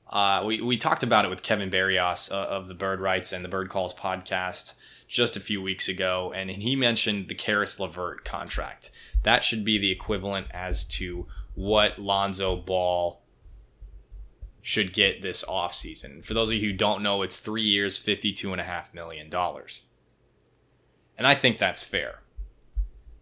Uh, 0.09 0.41
we, 0.47 0.61
we 0.61 0.77
talked 0.77 1.03
about 1.03 1.25
it 1.25 1.29
with 1.29 1.43
Kevin 1.43 1.69
Barrios 1.69 2.31
uh, 2.31 2.37
of 2.37 2.67
the 2.67 2.73
Bird 2.73 3.01
Writes 3.01 3.31
and 3.31 3.45
the 3.45 3.49
Bird 3.49 3.69
Calls 3.69 3.93
podcast 3.93 4.73
just 5.07 5.35
a 5.35 5.39
few 5.39 5.61
weeks 5.61 5.87
ago, 5.87 6.33
and 6.35 6.49
he 6.49 6.75
mentioned 6.75 7.27
the 7.27 7.35
Caris 7.35 7.79
LeVert 7.79 8.25
contract. 8.25 8.89
That 9.21 9.43
should 9.43 9.63
be 9.63 9.77
the 9.77 9.91
equivalent 9.91 10.47
as 10.49 10.85
to 10.85 11.27
what 11.53 11.99
Lonzo 11.99 12.55
Ball 12.55 13.21
should 14.63 14.91
get 14.91 15.21
this 15.21 15.43
offseason. 15.43 16.25
For 16.25 16.33
those 16.33 16.49
of 16.49 16.55
you 16.55 16.71
who 16.71 16.75
don't 16.75 17.03
know, 17.03 17.21
it's 17.21 17.37
three 17.37 17.61
years, 17.61 18.03
$52.5 18.03 18.95
million. 18.95 19.29
And 21.19 21.27
I 21.27 21.35
think 21.35 21.59
that's 21.59 21.83
fair. 21.83 22.21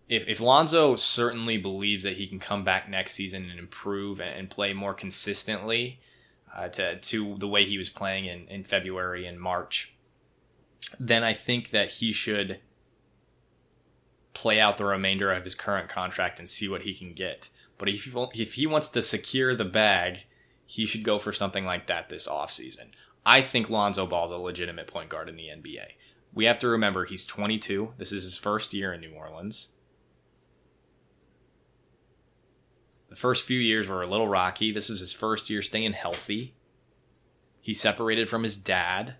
If, 0.08 0.28
if 0.28 0.40
Lonzo 0.40 0.96
certainly 0.96 1.58
believes 1.58 2.04
that 2.04 2.16
he 2.16 2.28
can 2.28 2.40
come 2.40 2.64
back 2.64 2.88
next 2.88 3.14
season 3.14 3.50
and 3.50 3.60
improve 3.60 4.22
and, 4.22 4.50
play 4.52 4.72
more 4.72 4.94
consistently 4.94 6.00
uh, 6.56 6.70
to, 6.70 7.00
to 7.00 7.36
the 7.40 7.48
way 7.48 7.66
he 7.66 7.80
was 7.80 7.90
playing 7.90 8.26
in, 8.26 8.48
in 8.48 8.64
February 8.64 9.26
and 9.26 9.42
March, 9.42 9.96
then 11.00 11.24
I 11.24 11.34
think 11.34 11.72
that 11.72 11.90
he 11.90 12.14
should 12.14 12.60
play 14.34 14.62
out 14.62 14.78
the 14.78 14.86
remainder 14.86 15.34
of 15.34 15.44
his 15.44 15.56
current 15.56 15.90
contract 15.90 16.40
and 16.40 16.48
see 16.48 16.70
what 16.70 16.84
he 16.84 16.94
can 16.94 17.14
get. 17.14 17.50
But 17.80 17.90
if 17.90 18.04
he, 18.04 18.28
if 18.36 18.54
he 18.54 18.68
wants 18.68 18.90
to 18.90 19.02
secure 19.02 19.56
the 19.56 19.66
bag, 19.66 20.20
he 20.68 20.86
should 20.86 21.04
go 21.04 21.18
for 21.18 21.34
something 21.34 21.66
like 21.66 21.88
that 21.88 22.10
this 22.10 22.28
offseason. 22.28 22.92
I 23.26 23.42
think 23.42 23.72
Lonzo 23.72 24.06
Ball's 24.06 24.32
a 24.32 24.38
legitimate 24.38 24.88
point 24.88 25.10
guard 25.10 25.30
in 25.30 25.36
the 25.36 25.48
NBA. 25.48 25.88
We 26.38 26.46
have 26.46 26.60
to 26.60 26.68
remember 26.68 27.06
he's 27.06 27.26
22. 27.26 27.94
This 27.98 28.12
is 28.12 28.22
his 28.22 28.38
first 28.38 28.72
year 28.72 28.94
in 28.94 29.02
New 29.02 29.10
Orleans. 29.10 29.70
The 33.10 33.16
first 33.16 33.44
few 33.44 33.58
years 33.58 33.88
were 33.88 34.04
a 34.04 34.08
little 34.08 34.28
rocky. 34.28 34.72
This 34.72 34.92
is 34.92 35.00
his 35.00 35.12
first 35.12 35.50
year 35.50 35.64
staying 35.64 35.94
healthy. 35.94 36.54
He 37.60 37.74
separated 37.74 38.30
from 38.30 38.44
his 38.44 38.56
dad. 38.56 39.16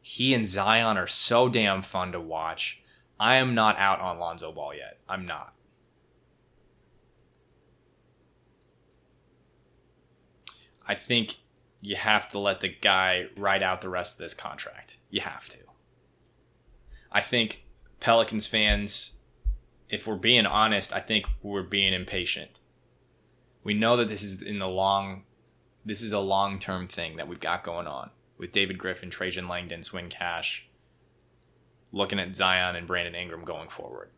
He 0.00 0.34
and 0.34 0.46
Zion 0.46 0.96
are 0.96 1.08
so 1.08 1.48
damn 1.48 1.82
fun 1.82 2.12
to 2.12 2.20
watch. 2.20 2.80
I 3.18 3.34
am 3.34 3.56
not 3.56 3.76
out 3.76 3.98
on 3.98 4.20
Lonzo 4.20 4.52
Ball 4.52 4.76
yet. 4.76 5.00
I'm 5.08 5.26
not. 5.26 5.52
I 10.86 10.94
think 10.94 11.38
you 11.82 11.96
have 11.96 12.28
to 12.28 12.38
let 12.38 12.60
the 12.60 12.68
guy 12.68 13.26
ride 13.36 13.64
out 13.64 13.80
the 13.80 13.88
rest 13.88 14.14
of 14.14 14.18
this 14.18 14.34
contract. 14.34 14.98
You 15.10 15.22
have 15.22 15.48
to. 15.48 15.67
I 17.10 17.20
think 17.20 17.64
Pelicans 18.00 18.46
fans, 18.46 19.12
if 19.88 20.06
we're 20.06 20.16
being 20.16 20.46
honest, 20.46 20.92
I 20.92 21.00
think 21.00 21.26
we're 21.42 21.62
being 21.62 21.92
impatient. 21.92 22.50
We 23.64 23.74
know 23.74 23.96
that 23.96 24.08
this 24.08 24.22
is 24.22 24.40
in 24.40 24.58
the 24.58 24.68
long, 24.68 25.24
this 25.84 26.02
is 26.02 26.12
a 26.12 26.18
long 26.18 26.58
term 26.58 26.86
thing 26.86 27.16
that 27.16 27.28
we've 27.28 27.40
got 27.40 27.64
going 27.64 27.86
on 27.86 28.10
with 28.38 28.52
David 28.52 28.78
Griffin, 28.78 29.10
Trajan 29.10 29.48
Langdon, 29.48 29.82
Swin 29.82 30.08
Cash, 30.08 30.66
looking 31.92 32.20
at 32.20 32.36
Zion 32.36 32.76
and 32.76 32.86
Brandon 32.86 33.14
Ingram 33.14 33.44
going 33.44 33.68
forward. 33.68 34.10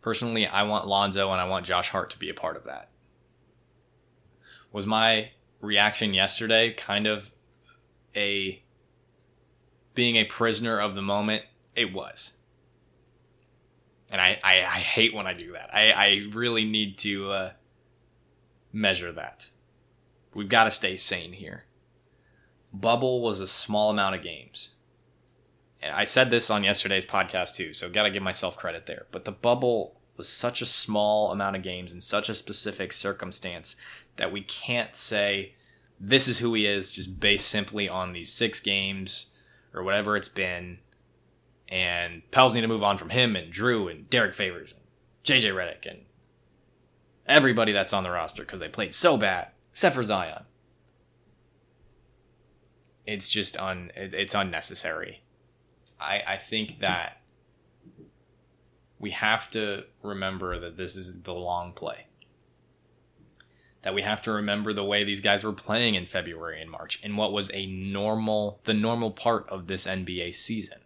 Personally, 0.00 0.46
I 0.46 0.62
want 0.62 0.86
Lonzo 0.86 1.32
and 1.32 1.40
I 1.40 1.48
want 1.48 1.66
Josh 1.66 1.90
Hart 1.90 2.10
to 2.10 2.18
be 2.18 2.30
a 2.30 2.34
part 2.34 2.56
of 2.56 2.64
that 2.64 2.88
was 4.72 4.86
my 4.86 5.30
reaction 5.60 6.14
yesterday 6.14 6.72
kind 6.72 7.06
of 7.06 7.30
a 8.14 8.62
being 9.98 10.14
a 10.14 10.22
prisoner 10.22 10.78
of 10.78 10.94
the 10.94 11.02
moment? 11.02 11.42
It 11.74 11.92
was. 11.92 12.34
And 14.12 14.20
I, 14.20 14.38
I, 14.44 14.58
I 14.58 14.78
hate 14.78 15.12
when 15.12 15.26
I 15.26 15.34
do 15.34 15.54
that. 15.54 15.74
I, 15.74 15.90
I 15.90 16.28
really 16.32 16.64
need 16.64 16.98
to 16.98 17.32
uh, 17.32 17.50
measure 18.72 19.10
that. 19.10 19.48
We've 20.32 20.48
got 20.48 20.64
to 20.64 20.70
stay 20.70 20.94
sane 20.94 21.32
here. 21.32 21.64
Bubble 22.72 23.22
was 23.22 23.40
a 23.40 23.48
small 23.48 23.90
amount 23.90 24.14
of 24.14 24.22
games. 24.22 24.68
And 25.82 25.92
I 25.92 26.04
said 26.04 26.30
this 26.30 26.48
on 26.48 26.62
yesterday's 26.62 27.04
podcast 27.04 27.56
too, 27.56 27.74
so 27.74 27.90
got 27.90 28.04
to 28.04 28.12
give 28.12 28.22
myself 28.22 28.56
credit 28.56 28.86
there. 28.86 29.06
But 29.10 29.24
the 29.24 29.32
bubble 29.32 29.96
was 30.16 30.28
such 30.28 30.62
a 30.62 30.66
small 30.66 31.32
amount 31.32 31.56
of 31.56 31.64
games 31.64 31.90
in 31.90 32.00
such 32.00 32.28
a 32.28 32.36
specific 32.36 32.92
circumstance 32.92 33.74
that 34.16 34.30
we 34.30 34.42
can't 34.42 34.94
say 34.94 35.54
this 35.98 36.28
is 36.28 36.38
who 36.38 36.54
he 36.54 36.66
is 36.66 36.92
just 36.92 37.18
based 37.18 37.48
simply 37.48 37.88
on 37.88 38.12
these 38.12 38.32
six 38.32 38.60
games 38.60 39.26
or 39.74 39.82
whatever 39.82 40.16
it's 40.16 40.28
been. 40.28 40.78
And 41.68 42.22
Pels 42.30 42.54
need 42.54 42.62
to 42.62 42.68
move 42.68 42.82
on 42.82 42.98
from 42.98 43.10
him 43.10 43.36
and 43.36 43.52
Jrue 43.52 43.90
and 43.90 44.08
Derek 44.08 44.34
Favors 44.34 44.72
and 44.72 44.80
JJ 45.24 45.52
Redick 45.52 45.86
and 45.88 46.00
everybody 47.26 47.72
that's 47.72 47.92
on 47.92 48.02
the 48.02 48.10
roster 48.10 48.42
because 48.42 48.60
they 48.60 48.68
played 48.68 48.94
so 48.94 49.16
bad, 49.16 49.48
except 49.70 49.94
for 49.94 50.02
Zion. 50.02 50.44
It's 53.06 53.28
just 53.28 53.56
un 53.56 53.90
it's 53.94 54.34
unnecessary. 54.34 55.22
I 56.00 56.22
I 56.26 56.36
think 56.36 56.80
that 56.80 57.20
we 58.98 59.10
have 59.10 59.50
to 59.52 59.84
remember 60.02 60.58
that 60.60 60.76
this 60.76 60.96
is 60.96 61.22
the 61.22 61.32
long 61.32 61.72
play. 61.72 62.07
That 63.82 63.94
we 63.94 64.02
have 64.02 64.20
to 64.22 64.32
remember 64.32 64.72
the 64.72 64.84
way 64.84 65.04
these 65.04 65.20
guys 65.20 65.44
were 65.44 65.52
playing 65.52 65.94
in 65.94 66.06
February 66.06 66.60
and 66.60 66.70
March 66.70 67.00
in 67.02 67.16
what 67.16 67.32
was 67.32 67.50
a 67.54 67.66
normal, 67.66 68.60
the 68.64 68.74
normal 68.74 69.10
part 69.12 69.48
of 69.48 69.66
this 69.66 69.86
NBA 69.86 70.34
season. 70.34 70.78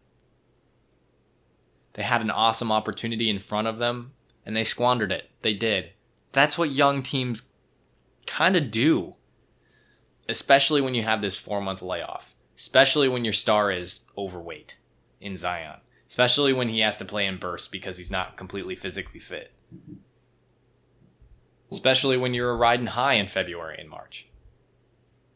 They 1.94 2.02
had 2.02 2.20
an 2.20 2.30
awesome 2.30 2.70
opportunity 2.70 3.28
in 3.30 3.38
front 3.38 3.66
of 3.66 3.78
them 3.78 4.12
and 4.44 4.54
they 4.54 4.64
squandered 4.64 5.10
it. 5.10 5.30
They 5.40 5.54
did. 5.54 5.92
That's 6.32 6.58
what 6.58 6.72
young 6.72 7.02
teams 7.02 7.42
kind 8.26 8.56
of 8.56 8.70
do, 8.70 9.16
especially 10.28 10.80
when 10.80 10.94
you 10.94 11.02
have 11.02 11.22
this 11.22 11.36
four 11.36 11.60
month 11.60 11.82
layoff, 11.82 12.34
especially 12.58 13.08
when 13.08 13.24
your 13.24 13.32
star 13.32 13.70
is 13.70 14.00
overweight 14.16 14.76
in 15.20 15.36
Zion 15.36 15.80
especially 16.12 16.52
when 16.52 16.68
he 16.68 16.80
has 16.80 16.98
to 16.98 17.06
play 17.06 17.24
in 17.24 17.38
bursts 17.38 17.68
because 17.68 17.96
he's 17.96 18.10
not 18.10 18.36
completely 18.36 18.76
physically 18.76 19.18
fit. 19.18 19.50
Especially 21.72 22.16
when 22.16 22.34
you're 22.34 22.56
riding 22.56 22.86
high 22.86 23.14
in 23.14 23.28
February 23.28 23.76
and 23.78 23.88
March. 23.88 24.26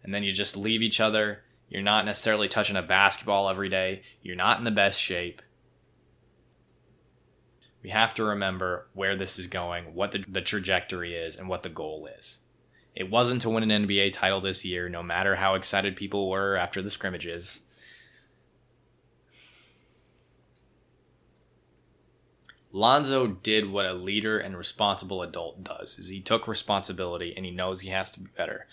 And 0.03 0.15
then 0.15 0.23
you 0.23 0.33
just 0.33 0.57
leave 0.57 0.83
each 0.83 1.01
other. 1.01 1.43
You're 1.69 1.83
not 1.83 2.05
necessarily 2.05 2.49
touching 2.49 2.77
a 2.77 2.83
basketball 2.83 3.49
every 3.49 3.69
day. 3.69 4.03
You're 4.23 4.37
not 4.37 4.59
in 4.59 4.65
the 4.65 4.71
best 4.71 5.01
shape. 5.01 5.43
We 7.83 7.91
have 7.91 8.15
to 8.15 8.25
remember 8.25 8.89
where 8.95 9.17
this 9.17 9.39
is 9.39 9.47
going, 9.47 9.95
what 9.95 10.13
the, 10.13 10.25
the 10.29 10.41
trajectory 10.41 11.15
is, 11.15 11.37
and 11.37 11.49
what 11.49 11.63
the 11.63 11.69
goal 11.69 12.09
is. 12.19 12.39
It 12.95 13.11
wasn't 13.11 13.43
to 13.43 13.51
win 13.51 13.69
an 13.71 13.87
NBA 13.87 14.13
title 14.15 14.41
this 14.41 14.65
year, 14.65 14.89
no 14.89 15.03
matter 15.03 15.37
how 15.37 15.55
excited 15.55 15.97
people 15.97 16.31
were 16.31 16.57
after 16.57 16.83
the 16.83 16.91
scrimmages. 16.91 17.61
Lonzo 22.77 23.27
did 23.27 23.71
what 23.71 23.87
a 23.87 23.95
leader 23.95 24.39
and 24.39 24.55
responsible 24.55 25.23
adult 25.23 25.65
does 25.65 25.99
is 25.99 26.09
he 26.09 26.21
took 26.21 26.47
responsibility 26.47 27.33
and 27.35 27.47
he 27.47 27.51
knows 27.51 27.81
he 27.81 27.89
has 27.89 28.11
to 28.11 28.21
be 28.21 28.29
better. 28.37 28.67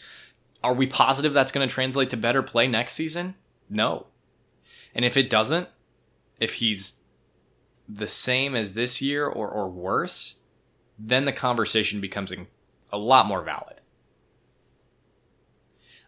Are 0.62 0.74
we 0.74 0.88
positive 0.88 1.34
that's 1.34 1.54
going 1.54 1.66
to 1.66 1.74
translate 1.74 2.10
to 2.10 2.18
better 2.18 2.44
play 2.44 2.68
next 2.68 2.96
season? 2.96 3.36
No. 3.70 4.08
And 4.94 5.06
if 5.06 5.16
it 5.16 5.30
doesn't, 5.30 5.70
if 6.38 6.56
he's 6.56 6.98
the 7.88 8.08
same 8.08 8.58
as 8.58 8.74
this 8.74 9.02
year 9.02 9.26
or, 9.26 9.48
or 9.48 9.70
worse, 9.70 10.36
then 11.00 11.24
the 11.24 11.32
conversation 11.32 12.02
becomes 12.02 12.34
a 12.92 12.98
lot 12.98 13.26
more 13.26 13.42
valid. 13.42 13.80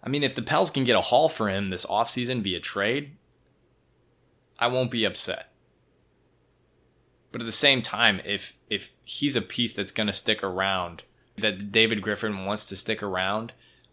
I 0.04 0.10
mean, 0.10 0.24
if 0.24 0.36
the 0.36 0.42
Pels 0.42 0.70
can 0.70 0.84
get 0.84 0.98
a 0.98 1.02
haul 1.02 1.30
for 1.30 1.50
him 1.50 1.70
this 1.70 1.86
offseason 1.86 2.44
via 2.44 2.60
trade, 2.60 3.16
I 4.60 4.68
won't 4.68 4.92
be 4.92 5.06
upset. 5.06 5.55
But 7.36 7.42
at 7.42 7.48
the 7.48 7.52
same 7.52 7.82
time, 7.82 8.22
if 8.24 8.56
if 8.70 8.94
he's 9.04 9.36
a 9.36 9.42
piece 9.42 9.74
that's 9.74 9.92
going 9.92 10.08
to 10.08 10.14
stick 10.14 10.42
around, 10.42 11.04
that 11.38 11.70
David 11.70 12.02
Griffin 12.02 12.46
wants 12.46 12.66
to 12.68 12.78
stick 12.78 13.04
around, 13.04 13.52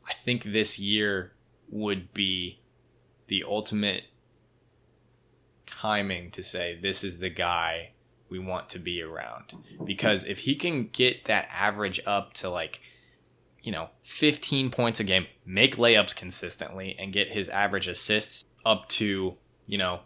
I 0.09 0.13
think 0.13 0.45
this 0.45 0.79
year 0.79 1.33
would 1.69 2.15
be 2.15 2.61
the 3.27 3.43
ultimate 3.43 4.05
timing 5.67 6.31
to 6.31 6.43
say 6.45 6.79
this 6.81 7.03
is 7.03 7.19
the 7.19 7.31
guy 7.31 7.91
we 8.29 8.39
want 8.39 8.69
to 8.69 8.79
be 8.79 9.03
around. 9.03 9.55
Because 9.85 10.23
if 10.23 10.39
he 10.39 10.55
can 10.55 10.87
get 10.93 11.25
that 11.25 11.49
average 11.53 12.01
up 12.07 12.35
to 12.35 12.49
like, 12.49 12.79
you 13.61 13.73
know, 13.73 13.91
15 14.05 14.71
points 14.71 15.01
a 15.01 15.05
game, 15.05 15.27
make 15.45 15.75
layups 15.79 16.15
consistently, 16.15 16.95
and 16.97 17.13
get 17.13 17.33
his 17.33 17.49
average 17.49 17.89
assists 17.89 18.45
up 18.65 18.89
to, 18.91 19.37
you 19.67 19.79
know, 19.79 20.03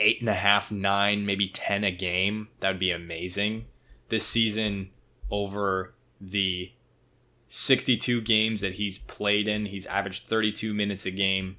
eight 0.00 0.20
and 0.20 0.28
a 0.28 0.34
half, 0.34 0.70
nine, 0.70 1.26
maybe 1.26 1.46
10 1.46 1.84
a 1.84 1.92
game, 1.92 2.48
that 2.60 2.70
would 2.70 2.80
be 2.80 2.90
amazing. 2.90 3.66
This 4.08 4.26
season, 4.26 4.90
over 5.30 5.94
the 6.20 6.72
62 7.48 8.20
games 8.22 8.60
that 8.60 8.74
he's 8.74 8.98
played 8.98 9.46
in, 9.46 9.66
he's 9.66 9.86
averaged 9.86 10.28
32 10.28 10.74
minutes 10.74 11.06
a 11.06 11.10
game. 11.10 11.56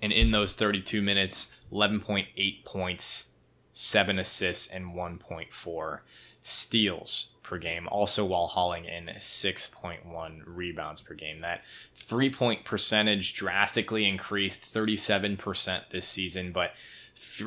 And 0.00 0.12
in 0.12 0.30
those 0.30 0.54
32 0.54 1.02
minutes, 1.02 1.50
11.8 1.72 2.64
points, 2.64 3.26
7 3.72 4.18
assists, 4.18 4.68
and 4.68 4.94
1.4 4.94 6.00
steals 6.42 7.28
per 7.42 7.58
game, 7.58 7.88
also 7.88 8.24
while 8.24 8.46
hauling 8.46 8.84
in 8.84 9.06
6.1 9.06 10.42
rebounds 10.46 11.00
per 11.00 11.14
game. 11.14 11.38
That 11.38 11.62
three 11.94 12.30
point 12.30 12.64
percentage 12.64 13.34
drastically 13.34 14.06
increased 14.06 14.72
37% 14.72 15.90
this 15.90 16.06
season, 16.06 16.52
but 16.52 16.72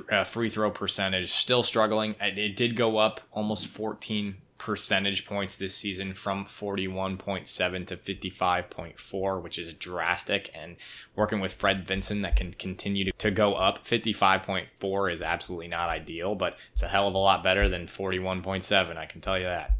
uh, 0.09 0.23
free 0.23 0.49
throw 0.49 0.71
percentage 0.71 1.31
still 1.31 1.63
struggling. 1.63 2.15
It 2.19 2.55
did 2.55 2.75
go 2.75 2.97
up 2.97 3.21
almost 3.31 3.67
14 3.67 4.37
percentage 4.61 5.25
points 5.25 5.55
this 5.55 5.73
season 5.73 6.13
from 6.13 6.45
41.7 6.45 7.87
to 7.87 7.97
55.4, 7.97 9.41
which 9.41 9.57
is 9.57 9.73
drastic. 9.73 10.51
And 10.53 10.75
working 11.15 11.39
with 11.39 11.53
Fred 11.53 11.87
Vinson, 11.87 12.21
that 12.21 12.35
can 12.35 12.53
continue 12.53 13.05
to, 13.05 13.11
to 13.13 13.31
go 13.31 13.55
up. 13.55 13.83
55.4 13.87 15.13
is 15.13 15.23
absolutely 15.23 15.67
not 15.67 15.89
ideal, 15.89 16.35
but 16.35 16.57
it's 16.73 16.83
a 16.83 16.87
hell 16.87 17.07
of 17.07 17.15
a 17.15 17.17
lot 17.17 17.43
better 17.43 17.69
than 17.69 17.87
41.7, 17.87 18.97
I 18.97 19.07
can 19.07 19.19
tell 19.19 19.39
you 19.39 19.45
that. 19.45 19.71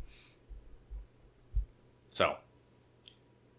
So, 2.10 2.38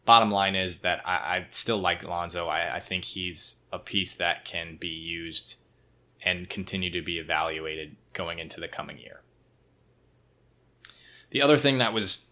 bottom 0.05 0.33
line 0.33 0.57
is 0.57 0.79
that 0.79 1.03
I, 1.07 1.15
I 1.15 1.47
still 1.51 1.79
like 1.79 2.03
Lonzo. 2.03 2.49
I, 2.49 2.77
I 2.77 2.81
think 2.81 3.05
he's 3.05 3.57
a 3.73 3.79
piece 3.79 4.15
that 4.15 4.45
can 4.45 4.77
be 4.77 4.89
used 4.89 5.55
and 6.25 6.49
continue 6.49 6.91
to 6.91 7.03
be 7.03 7.19
evaluated 7.19 7.97
going 8.13 8.39
into 8.39 8.61
the 8.61 8.69
coming 8.69 8.99
year. 8.99 9.23
The 11.31 11.43
other 11.43 11.57
thing 11.57 11.79
that 11.79 11.95
was 11.95 12.27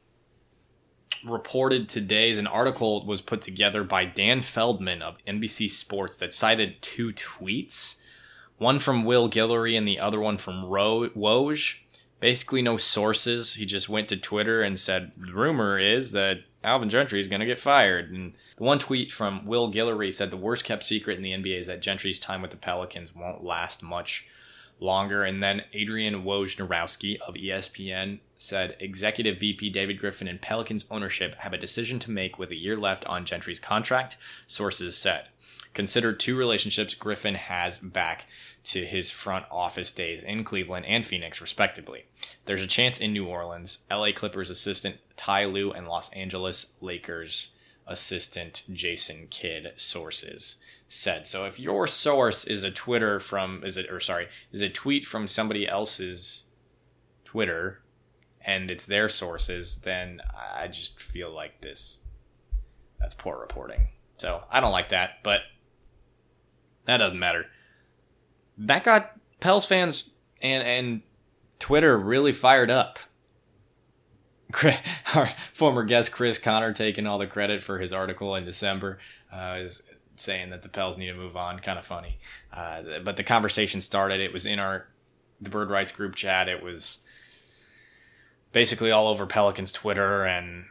reported 1.24 1.88
today 1.88 2.30
is 2.30 2.38
an 2.38 2.46
article 2.46 3.04
was 3.04 3.20
put 3.20 3.42
together 3.42 3.84
by 3.84 4.04
Dan 4.04 4.42
Feldman 4.42 5.02
of 5.02 5.16
NBC 5.26 5.68
Sports 5.70 6.16
that 6.18 6.32
cited 6.32 6.80
two 6.80 7.12
tweets, 7.12 7.96
one 8.58 8.78
from 8.78 9.04
Will 9.04 9.28
Guillory 9.28 9.76
and 9.76 9.86
the 9.86 9.98
other 9.98 10.20
one 10.20 10.38
from 10.38 10.64
Ro- 10.64 11.10
Woj. 11.10 11.76
Basically, 12.20 12.60
no 12.60 12.76
sources. 12.76 13.54
He 13.54 13.64
just 13.64 13.88
went 13.88 14.08
to 14.10 14.16
Twitter 14.16 14.62
and 14.62 14.78
said, 14.78 15.12
"Rumor 15.18 15.78
is 15.78 16.12
that 16.12 16.40
Alvin 16.62 16.90
Gentry 16.90 17.18
is 17.18 17.28
going 17.28 17.40
to 17.40 17.46
get 17.46 17.58
fired." 17.58 18.10
And 18.10 18.34
the 18.60 18.66
one 18.66 18.78
tweet 18.78 19.10
from 19.10 19.46
Will 19.46 19.72
Guillory 19.72 20.12
said 20.12 20.30
the 20.30 20.36
worst 20.36 20.66
kept 20.66 20.84
secret 20.84 21.16
in 21.16 21.22
the 21.22 21.32
NBA 21.32 21.62
is 21.62 21.66
that 21.68 21.80
Gentry's 21.80 22.20
time 22.20 22.42
with 22.42 22.50
the 22.50 22.58
Pelicans 22.58 23.14
won't 23.14 23.42
last 23.42 23.82
much 23.82 24.28
longer. 24.78 25.24
And 25.24 25.42
then 25.42 25.62
Adrian 25.72 26.24
Wojnarowski 26.24 27.18
of 27.20 27.36
ESPN 27.36 28.18
said 28.36 28.76
Executive 28.78 29.40
VP 29.40 29.70
David 29.70 29.98
Griffin 29.98 30.28
and 30.28 30.42
Pelicans 30.42 30.84
ownership 30.90 31.36
have 31.36 31.54
a 31.54 31.58
decision 31.58 31.98
to 32.00 32.10
make 32.10 32.38
with 32.38 32.50
a 32.50 32.54
year 32.54 32.76
left 32.76 33.06
on 33.06 33.24
Gentry's 33.24 33.58
contract, 33.58 34.18
sources 34.46 34.94
said. 34.94 35.28
Consider 35.72 36.12
two 36.12 36.36
relationships 36.36 36.92
Griffin 36.92 37.36
has 37.36 37.78
back 37.78 38.26
to 38.64 38.84
his 38.84 39.10
front 39.10 39.46
office 39.50 39.90
days 39.90 40.22
in 40.22 40.44
Cleveland 40.44 40.84
and 40.84 41.06
Phoenix, 41.06 41.40
respectively. 41.40 42.04
There's 42.44 42.60
a 42.60 42.66
chance 42.66 42.98
in 42.98 43.14
New 43.14 43.24
Orleans, 43.24 43.78
LA 43.90 44.12
Clippers 44.14 44.50
assistant 44.50 44.96
Ty 45.16 45.46
Lue, 45.46 45.72
and 45.72 45.88
Los 45.88 46.10
Angeles 46.10 46.66
Lakers 46.82 47.52
assistant 47.90 48.62
Jason 48.72 49.26
Kidd 49.28 49.72
sources 49.76 50.56
said. 50.88 51.26
So 51.26 51.44
if 51.44 51.60
your 51.60 51.86
source 51.86 52.44
is 52.44 52.64
a 52.64 52.70
Twitter 52.70 53.20
from 53.20 53.62
is 53.64 53.76
it 53.76 53.90
or 53.90 54.00
sorry, 54.00 54.28
is 54.52 54.62
a 54.62 54.70
tweet 54.70 55.04
from 55.04 55.28
somebody 55.28 55.68
else's 55.68 56.44
Twitter 57.24 57.82
and 58.40 58.70
it's 58.70 58.86
their 58.86 59.08
sources, 59.08 59.80
then 59.82 60.22
I 60.54 60.68
just 60.68 61.02
feel 61.02 61.30
like 61.30 61.60
this 61.60 62.02
that's 62.98 63.14
poor 63.14 63.38
reporting. 63.38 63.88
So 64.16 64.42
I 64.50 64.60
don't 64.60 64.72
like 64.72 64.90
that, 64.90 65.22
but 65.22 65.40
that 66.86 66.98
doesn't 66.98 67.18
matter. 67.18 67.46
That 68.58 68.84
got 68.84 69.12
Pels 69.40 69.66
fans 69.66 70.10
and 70.40 70.62
and 70.62 71.02
Twitter 71.58 71.98
really 71.98 72.32
fired 72.32 72.70
up. 72.70 72.98
our 75.14 75.32
former 75.54 75.84
guest 75.84 76.12
Chris 76.12 76.38
Connor 76.38 76.72
taking 76.72 77.06
all 77.06 77.18
the 77.18 77.26
credit 77.26 77.62
for 77.62 77.78
his 77.78 77.92
article 77.92 78.34
in 78.34 78.44
December 78.44 78.98
uh, 79.32 79.56
is 79.58 79.82
saying 80.16 80.50
that 80.50 80.62
the 80.62 80.68
Pels 80.68 80.98
need 80.98 81.06
to 81.06 81.14
move 81.14 81.36
on. 81.36 81.58
Kind 81.58 81.78
of 81.78 81.86
funny, 81.86 82.18
uh, 82.52 82.82
but 83.04 83.16
the 83.16 83.24
conversation 83.24 83.80
started. 83.80 84.20
It 84.20 84.32
was 84.32 84.46
in 84.46 84.58
our 84.58 84.88
the 85.40 85.50
Bird 85.50 85.70
Writes 85.70 85.92
group 85.92 86.14
chat. 86.14 86.48
It 86.48 86.62
was 86.62 87.00
basically 88.52 88.90
all 88.90 89.08
over 89.08 89.26
Pelicans 89.26 89.72
Twitter, 89.72 90.24
and 90.24 90.64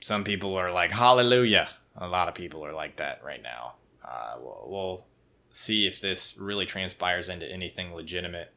some 0.00 0.24
people 0.24 0.54
are 0.54 0.70
like, 0.70 0.92
hallelujah. 0.92 1.68
A 1.96 2.08
lot 2.08 2.28
of 2.28 2.34
people 2.34 2.64
are 2.64 2.74
like 2.74 2.96
that 2.96 3.22
right 3.24 3.42
now. 3.42 3.74
Uh, 4.04 4.34
we'll, 4.38 4.64
we'll 4.66 5.06
see 5.50 5.86
if 5.86 6.00
this 6.00 6.36
really 6.38 6.66
transpires 6.66 7.28
into 7.28 7.50
anything 7.50 7.94
legitimate. 7.94 8.52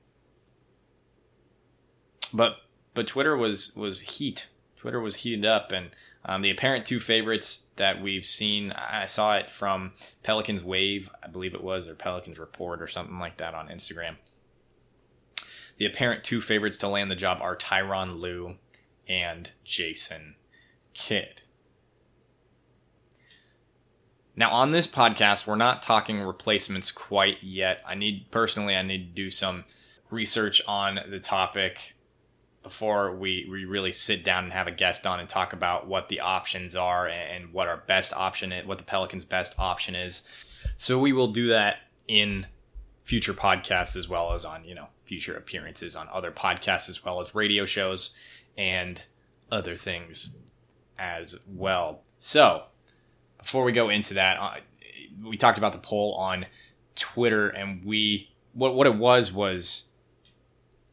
But 2.34 2.58
but 2.94 3.08
Twitter 3.08 3.36
was 3.36 3.76
was 3.76 4.02
heat. 4.02 4.48
Twitter 4.78 5.00
was 5.00 5.18
heated 5.18 5.46
up, 5.46 5.72
and 5.72 5.92
um, 6.26 6.42
the 6.42 6.52
apparent 6.52 6.86
two 6.86 7.00
favorites 7.00 7.64
that 7.78 8.02
we've 8.02 8.26
seen, 8.26 8.72
I 8.72 9.06
saw 9.06 9.36
it 9.36 9.50
from 9.50 9.94
Pelicans 10.24 10.64
Wave, 10.64 11.10
I 11.24 11.28
believe 11.28 11.54
it 11.54 11.64
was, 11.64 11.88
or 11.88 11.96
Pelicans 11.96 12.40
Report, 12.40 12.82
or 12.82 12.88
something 12.88 13.20
like 13.20 13.38
that 13.38 13.54
on 13.54 13.68
Instagram. 13.68 14.16
The 15.78 15.86
apparent 15.86 16.24
two 16.24 16.42
favorites 16.42 16.78
to 16.80 16.90
land 16.90 17.10
the 17.10 17.16
job 17.16 17.40
are 17.42 17.56
Tyronn 17.56 18.20
Lue 18.20 18.56
and 19.08 19.50
Jason 19.64 20.36
Kidd. 20.94 21.42
Now, 24.36 24.52
on 24.52 24.72
this 24.72 24.88
podcast, 24.88 25.48
we're 25.48 25.56
not 25.56 25.82
talking 25.82 26.22
replacements 26.22 26.92
quite 26.92 27.38
yet. 27.42 27.82
I 27.86 27.96
need, 27.96 28.32
personally, 28.32 28.76
I 28.76 28.82
need 28.82 29.10
to 29.10 29.24
do 29.24 29.30
some 29.30 29.66
research 30.10 30.62
on 30.68 31.00
the 31.10 31.20
topic 31.20 31.96
before 32.64 33.16
we, 33.16 33.48
we 33.50 33.66
really 33.66 33.92
sit 33.92 34.24
down 34.24 34.44
and 34.44 34.54
have 34.54 34.68
a 34.68 34.72
guest 34.72 35.08
on 35.08 35.20
and 35.20 35.30
talk 35.30 35.54
about 35.54 35.88
what 35.88 36.10
the 36.10 36.20
options 36.20 36.76
are 36.76 37.08
and 37.08 37.54
what 37.54 37.68
our 37.68 37.84
best 37.88 38.14
option 38.14 38.52
is, 38.52 38.66
what 38.66 38.78
the 38.78 38.84
Pelicans' 38.84 39.26
best 39.26 39.56
option 39.58 39.96
is. 39.96 40.24
So 40.78 41.00
we 41.00 41.14
will 41.14 41.32
do 41.32 41.48
that 41.50 41.78
in 42.08 42.46
future 43.04 43.34
podcasts 43.34 43.96
as 43.96 44.08
well 44.08 44.34
as 44.34 44.46
on, 44.46 44.64
you 44.66 44.76
know, 44.76 44.88
future 45.06 45.36
appearances 45.36 45.96
on 45.96 46.08
other 46.12 46.32
podcasts 46.32 46.90
as 46.90 47.04
well 47.04 47.22
as 47.22 47.34
radio 47.34 47.66
shows 47.66 48.12
and 48.58 49.02
other 49.52 49.76
things 49.76 50.36
as 51.00 51.40
well. 51.48 52.04
So, 52.20 52.64
before 53.40 53.64
we 53.64 53.72
go 53.72 53.90
into 53.90 54.16
that, 54.16 54.38
uh, 54.38 54.56
we 55.24 55.38
talked 55.38 55.58
about 55.58 55.72
the 55.72 55.80
poll 55.80 56.14
on 56.16 56.46
Twitter, 56.96 57.50
and 57.50 57.84
we 57.86 58.30
what 58.54 58.76
what 58.76 58.86
it 58.86 58.96
was 58.96 59.32
was 59.32 59.86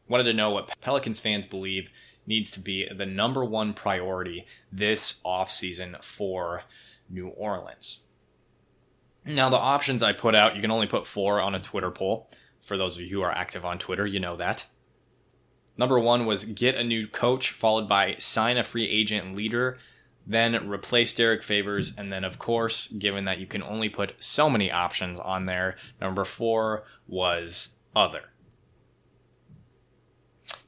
wanted 0.07 0.25
to 0.25 0.33
know 0.33 0.49
what 0.49 0.69
Pelicans 0.81 1.19
fans 1.19 1.45
believe 1.45 1.89
needs 2.25 2.51
to 2.51 2.59
be 2.59 2.87
the 2.95 3.05
number 3.05 3.43
one 3.43 3.73
priority 3.73 4.45
this 4.71 5.19
offseason 5.25 6.03
for 6.03 6.61
New 7.09 7.29
Orleans. 7.29 7.99
Now, 9.25 9.49
the 9.49 9.57
options 9.57 10.03
I 10.03 10.13
put 10.13 10.35
out, 10.35 10.55
you 10.55 10.61
can 10.61 10.71
only 10.71 10.87
put 10.87 11.07
four 11.07 11.41
on 11.41 11.55
a 11.55 11.59
Twitter 11.59 11.91
poll. 11.91 12.29
For 12.65 12.77
those 12.77 12.95
of 12.95 13.01
you 13.01 13.09
who 13.09 13.21
are 13.21 13.31
active 13.31 13.65
on 13.65 13.79
Twitter, 13.79 14.05
you 14.05 14.19
know 14.19 14.37
that. 14.37 14.65
Number 15.77 15.99
one 15.99 16.25
was 16.25 16.45
get 16.45 16.75
a 16.75 16.83
new 16.83 17.07
coach, 17.07 17.51
followed 17.51 17.87
by 17.87 18.15
sign 18.17 18.57
a 18.57 18.63
free 18.63 18.89
agent 18.89 19.35
leader, 19.35 19.77
then 20.25 20.67
replace 20.67 21.13
Derek 21.13 21.43
Favors, 21.43 21.93
and 21.97 22.11
then, 22.11 22.23
of 22.23 22.39
course, 22.39 22.87
given 22.87 23.25
that 23.25 23.39
you 23.39 23.45
can 23.45 23.63
only 23.63 23.87
put 23.87 24.15
so 24.19 24.49
many 24.49 24.71
options 24.71 25.19
on 25.19 25.45
there, 25.45 25.77
number 26.01 26.25
four 26.25 26.83
was 27.07 27.69
other. 27.95 28.23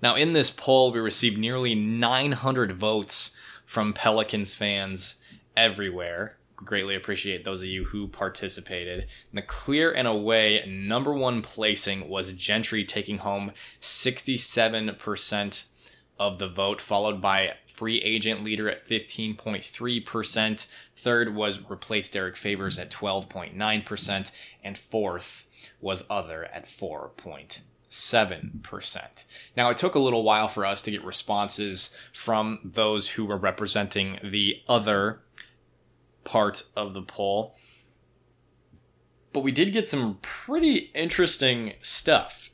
Now, 0.01 0.15
in 0.15 0.33
this 0.33 0.49
poll, 0.49 0.91
we 0.91 0.99
received 0.99 1.37
nearly 1.37 1.75
900 1.75 2.77
votes 2.77 3.31
from 3.65 3.93
Pelicans 3.93 4.53
fans 4.53 5.15
everywhere 5.57 6.39
greatly 6.65 6.95
appreciate 6.95 7.43
those 7.43 7.61
of 7.61 7.67
you 7.67 7.85
who 7.85 8.07
participated. 8.07 9.07
The 9.33 9.41
clear 9.41 9.91
and 9.91 10.07
away 10.07 10.63
number 10.67 11.13
one 11.13 11.41
placing 11.41 12.09
was 12.09 12.33
Gentry 12.33 12.83
taking 12.83 13.19
home 13.19 13.51
67% 13.81 15.63
of 16.19 16.39
the 16.39 16.49
vote, 16.49 16.81
followed 16.81 17.21
by 17.21 17.53
free 17.73 18.01
agent 18.01 18.43
leader 18.43 18.69
at 18.69 18.87
15.3%. 18.87 20.67
Third 20.97 21.35
was 21.35 21.59
replace 21.69 22.09
Derek 22.09 22.35
Favors 22.35 22.77
at 22.77 22.91
12.9%. 22.91 24.31
And 24.63 24.77
fourth 24.77 25.45
was 25.79 26.03
other 26.09 26.45
at 26.45 26.67
4.7%. 27.89 29.25
Now, 29.55 29.69
it 29.69 29.77
took 29.77 29.95
a 29.95 29.99
little 29.99 30.23
while 30.23 30.47
for 30.47 30.65
us 30.65 30.81
to 30.83 30.91
get 30.91 31.03
responses 31.03 31.95
from 32.13 32.59
those 32.63 33.09
who 33.11 33.25
were 33.25 33.37
representing 33.37 34.19
the 34.23 34.61
other 34.67 35.21
part 36.23 36.63
of 36.75 36.93
the 36.93 37.01
poll. 37.01 37.55
But 39.33 39.41
we 39.41 39.51
did 39.51 39.73
get 39.73 39.87
some 39.87 40.19
pretty 40.21 40.91
interesting 40.93 41.73
stuff. 41.81 42.49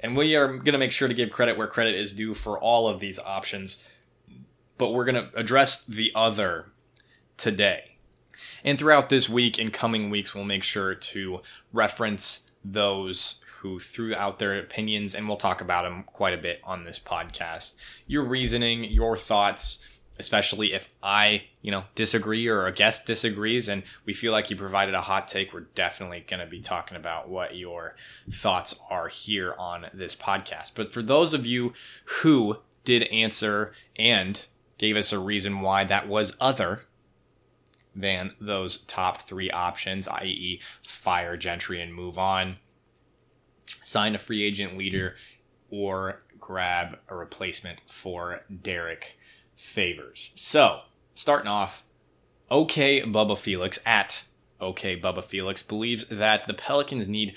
And 0.00 0.16
we 0.16 0.34
are 0.34 0.48
going 0.48 0.72
to 0.72 0.78
make 0.78 0.92
sure 0.92 1.08
to 1.08 1.14
give 1.14 1.30
credit 1.30 1.56
where 1.56 1.68
credit 1.68 1.94
is 1.94 2.12
due 2.12 2.34
for 2.34 2.58
all 2.58 2.88
of 2.88 3.00
these 3.00 3.18
options. 3.18 3.82
But 4.78 4.90
we're 4.90 5.04
going 5.04 5.14
to 5.26 5.30
address 5.36 5.84
the 5.84 6.10
other 6.14 6.72
today. 7.36 7.96
And 8.64 8.78
throughout 8.78 9.08
this 9.08 9.28
week 9.28 9.58
and 9.58 9.72
coming 9.72 10.10
weeks, 10.10 10.34
we'll 10.34 10.44
make 10.44 10.64
sure 10.64 10.94
to 10.94 11.40
reference 11.72 12.50
those 12.64 13.36
who 13.62 13.78
threw 13.78 14.12
out 14.12 14.40
their 14.40 14.58
opinions, 14.58 15.14
and 15.14 15.28
we'll 15.28 15.36
talk 15.36 15.60
about 15.60 15.84
them 15.84 16.02
quite 16.04 16.34
a 16.34 16.42
bit 16.42 16.60
on 16.64 16.84
this 16.84 16.98
podcast. 16.98 17.74
Your 18.08 18.24
reasoning, 18.24 18.82
your 18.82 19.16
thoughts, 19.16 19.78
especially 20.18 20.72
if 20.72 20.88
I, 21.00 21.44
you 21.62 21.70
know, 21.70 21.84
disagree 21.94 22.48
or 22.48 22.66
a 22.66 22.72
guest 22.72 23.06
disagrees 23.06 23.68
and 23.68 23.84
we 24.04 24.14
feel 24.14 24.32
like 24.32 24.50
you 24.50 24.56
provided 24.56 24.94
a 24.96 25.00
hot 25.00 25.28
take, 25.28 25.52
we're 25.52 25.60
definitely 25.76 26.24
going 26.28 26.40
to 26.40 26.46
be 26.46 26.60
talking 26.60 26.96
about 26.96 27.28
what 27.28 27.56
your 27.56 27.94
thoughts 28.32 28.74
are 28.90 29.06
here 29.06 29.54
on 29.56 29.86
this 29.94 30.16
podcast. 30.16 30.72
But 30.74 30.92
for 30.92 31.00
those 31.00 31.32
of 31.32 31.46
you 31.46 31.72
who 32.04 32.58
did 32.84 33.04
answer 33.04 33.74
and 33.96 34.44
gave 34.76 34.96
us 34.96 35.12
a 35.12 35.20
reason 35.20 35.60
why 35.60 35.84
that 35.84 36.08
was 36.08 36.36
other 36.40 36.82
than 37.94 38.32
those 38.40 38.78
top 38.78 39.28
three 39.28 39.52
options, 39.52 40.08
i.e., 40.08 40.60
fire 40.82 41.36
Gentry 41.36 41.80
and 41.80 41.94
move 41.94 42.18
on, 42.18 42.56
sign 43.82 44.14
a 44.14 44.18
free 44.18 44.42
agent 44.42 44.76
leader, 44.76 45.16
or 45.70 46.22
grab 46.38 46.98
a 47.08 47.14
replacement 47.14 47.78
for 47.90 48.40
Derek 48.62 49.16
favors. 49.56 50.32
So, 50.34 50.80
starting 51.14 51.48
off, 51.48 51.82
OK 52.50 53.02
Bubba 53.02 53.38
Felix 53.38 53.78
at 53.86 54.24
OK 54.60 55.00
Bubba 55.00 55.24
Felix 55.24 55.62
believes 55.62 56.04
that 56.10 56.46
the 56.46 56.54
Pelicans 56.54 57.08
need 57.08 57.34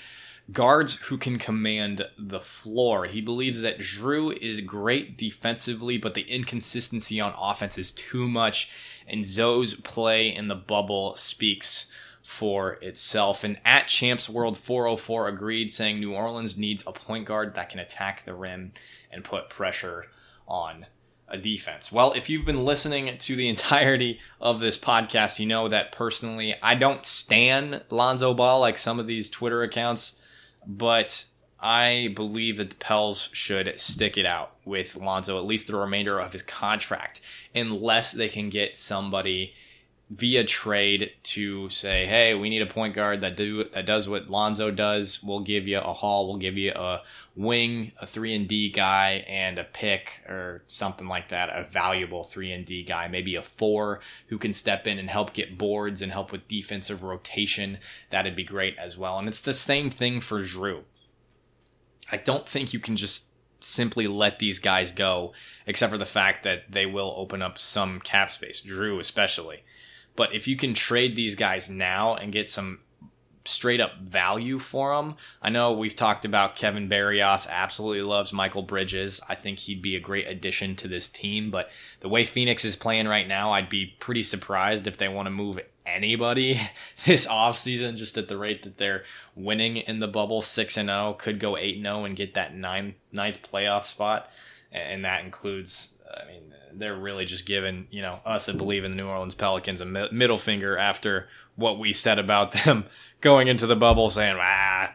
guards 0.52 0.96
who 0.96 1.18
can 1.18 1.38
command 1.38 2.04
the 2.18 2.40
floor. 2.40 3.06
He 3.06 3.20
believes 3.20 3.60
that 3.60 3.80
Jrue 3.80 4.36
is 4.36 4.60
great 4.60 5.16
defensively, 5.18 5.98
but 5.98 6.14
the 6.14 6.22
inconsistency 6.22 7.20
on 7.20 7.34
offense 7.36 7.78
is 7.78 7.90
too 7.90 8.28
much, 8.28 8.70
and 9.08 9.26
Zo's 9.26 9.74
play 9.74 10.32
in 10.32 10.48
the 10.48 10.54
bubble 10.54 11.16
speaks 11.16 11.86
for 12.26 12.72
itself. 12.82 13.44
And 13.44 13.58
at 13.64 13.86
Champs 13.86 14.28
World 14.28 14.58
404 14.58 15.28
agreed, 15.28 15.70
saying 15.70 16.00
New 16.00 16.12
Orleans 16.12 16.56
needs 16.56 16.82
a 16.86 16.92
point 16.92 17.24
guard 17.24 17.54
that 17.54 17.68
can 17.68 17.78
attack 17.78 18.24
the 18.24 18.34
rim 18.34 18.72
and 19.10 19.24
put 19.24 19.48
pressure 19.48 20.06
on 20.48 20.86
a 21.28 21.38
defense? 21.38 21.90
Well, 21.90 22.12
if 22.12 22.28
you've 22.28 22.44
been 22.44 22.64
listening 22.64 23.16
to 23.16 23.36
the 23.36 23.48
entirety 23.48 24.20
of 24.40 24.60
this 24.60 24.76
podcast, 24.76 25.38
you 25.38 25.46
know 25.46 25.68
that 25.68 25.92
personally 25.92 26.56
I 26.62 26.74
don't 26.74 27.06
stand 27.06 27.82
Lonzo 27.90 28.34
Ball 28.34 28.60
like 28.60 28.76
some 28.76 28.98
of 28.98 29.06
these 29.06 29.30
Twitter 29.30 29.62
accounts, 29.62 30.16
but 30.66 31.26
I 31.60 32.12
believe 32.14 32.58
that 32.58 32.70
the 32.70 32.76
Pels 32.76 33.28
should 33.32 33.72
stick 33.78 34.18
it 34.18 34.26
out 34.26 34.52
with 34.64 34.96
Lonzo 34.96 35.38
at 35.38 35.46
least 35.46 35.68
the 35.68 35.76
remainder 35.76 36.18
of 36.18 36.32
his 36.32 36.42
contract, 36.42 37.20
unless 37.54 38.12
they 38.12 38.28
can 38.28 38.50
get 38.50 38.76
somebody 38.76 39.54
via 40.08 40.44
trade 40.44 41.10
to 41.24 41.68
say, 41.68 42.06
hey, 42.06 42.32
we 42.32 42.48
need 42.48 42.62
a 42.62 42.66
point 42.66 42.94
guard 42.94 43.20
that 43.22 43.36
do 43.36 43.64
that 43.64 43.86
does 43.86 44.08
what 44.08 44.30
Lonzo 44.30 44.70
does. 44.70 45.20
We'll 45.22 45.40
give 45.40 45.66
you 45.66 45.78
a 45.78 45.92
haul. 45.92 46.28
We'll 46.28 46.36
give 46.36 46.56
you 46.56 46.70
a 46.72 47.02
wing, 47.34 47.90
a 48.00 48.06
three 48.06 48.32
and 48.34 48.46
D 48.46 48.70
guy, 48.70 49.24
and 49.28 49.58
a 49.58 49.64
pick 49.64 50.22
or 50.28 50.62
something 50.68 51.08
like 51.08 51.30
that. 51.30 51.48
A 51.48 51.68
valuable 51.70 52.22
three 52.22 52.52
and 52.52 52.64
D 52.64 52.84
guy, 52.84 53.08
maybe 53.08 53.34
a 53.34 53.42
four 53.42 54.00
who 54.28 54.38
can 54.38 54.52
step 54.52 54.86
in 54.86 54.98
and 54.98 55.10
help 55.10 55.34
get 55.34 55.58
boards 55.58 56.02
and 56.02 56.12
help 56.12 56.30
with 56.30 56.46
defensive 56.46 57.02
rotation. 57.02 57.78
That'd 58.10 58.36
be 58.36 58.44
great 58.44 58.76
as 58.78 58.96
well. 58.96 59.18
And 59.18 59.26
it's 59.26 59.40
the 59.40 59.52
same 59.52 59.90
thing 59.90 60.20
for 60.20 60.42
Jrue. 60.42 60.82
I 62.12 62.18
don't 62.18 62.48
think 62.48 62.72
you 62.72 62.78
can 62.78 62.94
just 62.94 63.24
simply 63.58 64.06
let 64.06 64.38
these 64.38 64.60
guys 64.60 64.92
go, 64.92 65.32
except 65.66 65.90
for 65.90 65.98
the 65.98 66.06
fact 66.06 66.44
that 66.44 66.70
they 66.70 66.86
will 66.86 67.12
open 67.16 67.42
up 67.42 67.58
some 67.58 67.98
cap 67.98 68.30
space, 68.30 68.60
Jrue 68.60 69.00
especially. 69.00 69.64
But 70.16 70.34
if 70.34 70.48
you 70.48 70.56
can 70.56 70.74
trade 70.74 71.14
these 71.14 71.36
guys 71.36 71.68
now 71.68 72.14
and 72.14 72.32
get 72.32 72.48
some 72.48 72.80
straight 73.44 73.80
up 73.80 73.98
value 74.00 74.58
for 74.58 74.96
them, 74.96 75.16
I 75.40 75.50
know 75.50 75.72
we've 75.72 75.94
talked 75.94 76.24
about 76.24 76.56
Kevin 76.56 76.88
Barrios 76.88 77.46
absolutely 77.48 78.02
loves 78.02 78.32
Mikal 78.32 78.66
Bridges. 78.66 79.20
I 79.28 79.34
think 79.34 79.60
he'd 79.60 79.82
be 79.82 79.94
a 79.94 80.00
great 80.00 80.26
addition 80.26 80.74
to 80.76 80.88
this 80.88 81.08
team, 81.08 81.50
but 81.50 81.70
the 82.00 82.08
way 82.08 82.24
Phoenix 82.24 82.64
is 82.64 82.74
playing 82.74 83.06
right 83.06 83.28
now, 83.28 83.52
I'd 83.52 83.68
be 83.68 83.94
pretty 84.00 84.22
surprised 84.22 84.86
if 84.86 84.98
they 84.98 85.08
want 85.08 85.26
to 85.26 85.30
move 85.30 85.60
anybody 85.84 86.60
this 87.06 87.28
offseason 87.28 87.96
just 87.96 88.18
at 88.18 88.26
the 88.26 88.36
rate 88.36 88.64
that 88.64 88.78
they're 88.78 89.04
winning 89.36 89.76
in 89.76 90.00
the 90.00 90.08
bubble 90.08 90.42
6 90.42 90.76
and 90.76 90.88
0 90.88 91.14
could 91.18 91.38
go 91.38 91.56
8 91.56 91.76
and 91.76 91.84
0 91.84 92.04
and 92.04 92.16
get 92.16 92.34
that 92.34 92.56
nine, 92.56 92.96
ninth 93.12 93.38
playoff 93.52 93.86
spot 93.86 94.28
and 94.72 95.04
that 95.04 95.24
includes. 95.24 95.92
I 96.10 96.26
mean, 96.26 96.54
they're 96.78 96.96
really 96.96 97.24
just 97.24 97.46
giving 97.46 97.86
you 97.90 98.02
know 98.02 98.20
us 98.24 98.46
that 98.46 98.58
Bleav 98.58 98.84
in 98.84 98.92
the 98.92 98.96
New 98.96 99.06
Orleans 99.06 99.34
Pelicans 99.34 99.80
a 99.80 99.84
mi- 99.84 100.08
middle 100.12 100.38
finger 100.38 100.76
after 100.76 101.28
what 101.56 101.78
we 101.78 101.92
said 101.92 102.18
about 102.18 102.52
them 102.52 102.84
going 103.20 103.48
into 103.48 103.66
the 103.66 103.76
bubble, 103.76 104.10
saying 104.10 104.36
ah, 104.40 104.94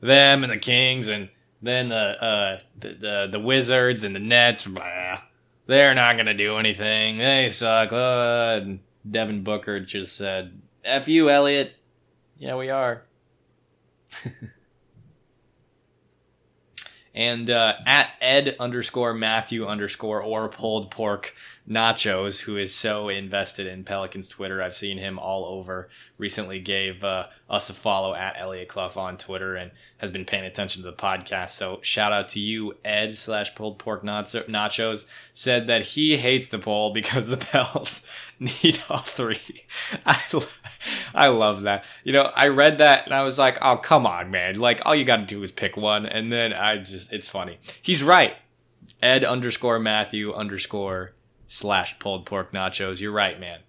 them 0.00 0.44
and 0.44 0.52
the 0.52 0.58
Kings, 0.58 1.08
and 1.08 1.28
then 1.60 1.88
the 1.88 1.96
uh, 2.24 2.60
the, 2.78 2.88
the 2.94 3.28
the 3.32 3.40
Wizards 3.40 4.04
and 4.04 4.14
the 4.14 4.20
Nets, 4.20 4.66
blah, 4.66 5.20
they're 5.66 5.94
not 5.94 6.16
gonna 6.16 6.34
do 6.34 6.58
anything. 6.58 7.18
They 7.18 7.50
suck. 7.50 7.92
Uh, 7.92 8.60
Devin 9.08 9.42
Booker 9.42 9.80
just 9.80 10.16
said, 10.16 10.60
"F 10.84 11.08
you, 11.08 11.30
Elliot." 11.30 11.74
Yeah, 12.38 12.56
we 12.56 12.70
are. 12.70 13.02
and 17.14 17.50
uh, 17.50 17.74
at 17.86 18.10
ed 18.20 18.56
underscore 18.58 19.14
matthew 19.14 19.66
underscore 19.66 20.22
or 20.22 20.48
pulled 20.48 20.90
pork 20.90 21.34
nachos 21.68 22.40
who 22.40 22.56
is 22.56 22.74
so 22.74 23.08
invested 23.08 23.66
in 23.66 23.84
pelicans 23.84 24.26
twitter. 24.26 24.60
I've 24.60 24.74
seen 24.74 24.98
him 24.98 25.18
all 25.18 25.44
over. 25.44 25.88
Recently 26.18 26.58
gave 26.58 27.04
uh, 27.04 27.26
us 27.48 27.70
a 27.70 27.72
follow 27.72 28.14
at 28.14 28.34
elliot 28.36 28.68
clough 28.68 28.92
on 28.96 29.16
twitter 29.16 29.54
and 29.54 29.70
has 29.98 30.10
been 30.10 30.24
paying 30.24 30.44
attention 30.44 30.82
to 30.82 30.90
the 30.90 30.96
podcast. 30.96 31.50
So 31.50 31.78
shout 31.82 32.12
out 32.12 32.28
to 32.28 32.40
you 32.40 32.74
ed 32.84 33.16
slash 33.16 33.54
pulled 33.54 33.78
pork 33.78 34.02
nachos. 34.04 35.04
Said 35.34 35.68
that 35.68 35.82
he 35.82 36.16
hates 36.16 36.48
the 36.48 36.58
poll 36.58 36.92
because 36.92 37.28
the 37.28 37.36
pels 37.52 38.04
need 38.40 38.82
all 38.90 38.98
three. 38.98 39.64
I, 40.04 40.20
I 41.14 41.28
love 41.28 41.62
that. 41.62 41.84
You 42.02 42.12
know 42.12 42.32
i 42.34 42.48
read 42.48 42.78
that 42.78 43.04
and 43.04 43.14
i 43.14 43.22
was 43.22 43.38
like 43.38 43.58
oh 43.62 43.76
come 43.76 44.04
on 44.04 44.32
man. 44.32 44.58
Like 44.58 44.82
all 44.84 44.96
you 44.96 45.04
gotta 45.04 45.26
do 45.26 45.42
is 45.44 45.52
pick 45.52 45.76
one. 45.76 46.06
And 46.06 46.32
then 46.32 46.52
i 46.52 46.78
just 46.78 47.12
it's 47.12 47.28
funny. 47.28 47.60
He's 47.80 48.02
right. 48.02 48.34
Ed 49.00 49.24
underscore 49.24 49.78
matthew 49.78 50.34
underscore 50.34 51.12
slash 51.52 51.98
pulled 51.98 52.24
pork 52.24 52.50
nachos. 52.52 52.98
You're 52.98 53.12
right, 53.12 53.38
man. 53.38 53.60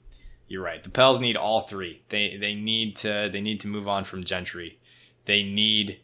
You're 0.48 0.63
right. 0.63 0.82
The 0.82 0.89
Pels 0.89 1.19
need 1.19 1.36
all 1.36 1.62
three. 1.62 2.02
They 2.08 2.38
they 2.38 2.56
need 2.56 2.96
to 2.98 3.30
they 3.32 3.41
need 3.41 3.60
to 3.62 3.67
move 3.67 3.89
on 3.89 4.06
from 4.06 4.24
Gentry. 4.24 4.80
They 5.26 5.43
need 5.43 6.00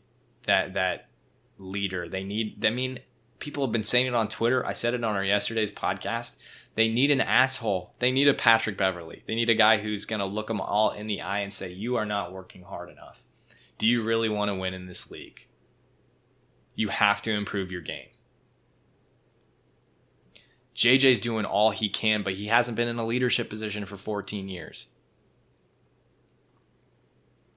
that 0.45 0.73
that 0.73 1.07
leader. 1.57 2.09
They 2.09 2.23
need. 2.23 2.65
I 2.65 2.69
mean, 2.69 2.99
people 3.39 3.65
have 3.65 3.71
been 3.71 3.85
saying 3.85 4.07
it 4.07 4.13
on 4.13 4.27
Twitter. 4.27 4.65
I 4.65 4.73
said 4.73 4.93
it 4.93 5.05
on 5.05 5.15
our 5.15 5.23
yesterday's 5.23 5.71
podcast. 5.71 6.35
They 6.75 6.89
need 6.89 7.11
an 7.11 7.21
asshole. 7.21 7.93
They 7.99 8.11
need 8.11 8.27
a 8.27 8.33
Patrick 8.33 8.77
Beverley. 8.77 9.23
They 9.25 9.35
need 9.35 9.49
a 9.49 9.55
guy 9.55 9.77
who's 9.77 10.05
going 10.05 10.19
to 10.19 10.25
look 10.25 10.47
them 10.47 10.61
all 10.61 10.91
in 10.91 11.07
the 11.07 11.21
eye 11.21 11.39
and 11.39 11.53
say, 11.53 11.71
"You 11.71 11.95
are 11.95 12.05
not 12.05 12.33
working 12.33 12.63
hard 12.63 12.89
enough. 12.89 13.23
Do 13.77 13.87
you 13.87 14.03
really 14.03 14.29
want 14.29 14.49
to 14.49 14.55
win 14.55 14.73
in 14.73 14.87
this 14.87 15.09
league? 15.09 15.47
You 16.75 16.89
have 16.89 17.21
to 17.21 17.31
improve 17.31 17.71
your 17.71 17.81
game." 17.81 18.09
JJ's 20.79 21.19
doing 21.19 21.43
all 21.43 21.71
he 21.71 21.89
can, 21.89 22.23
but 22.23 22.35
he 22.35 22.45
hasn't 22.45 22.77
been 22.77 22.87
in 22.87 22.99
a 22.99 23.05
leadership 23.05 23.49
position 23.49 23.85
for 23.85 23.97
14 23.97 24.47
years. 24.47 24.87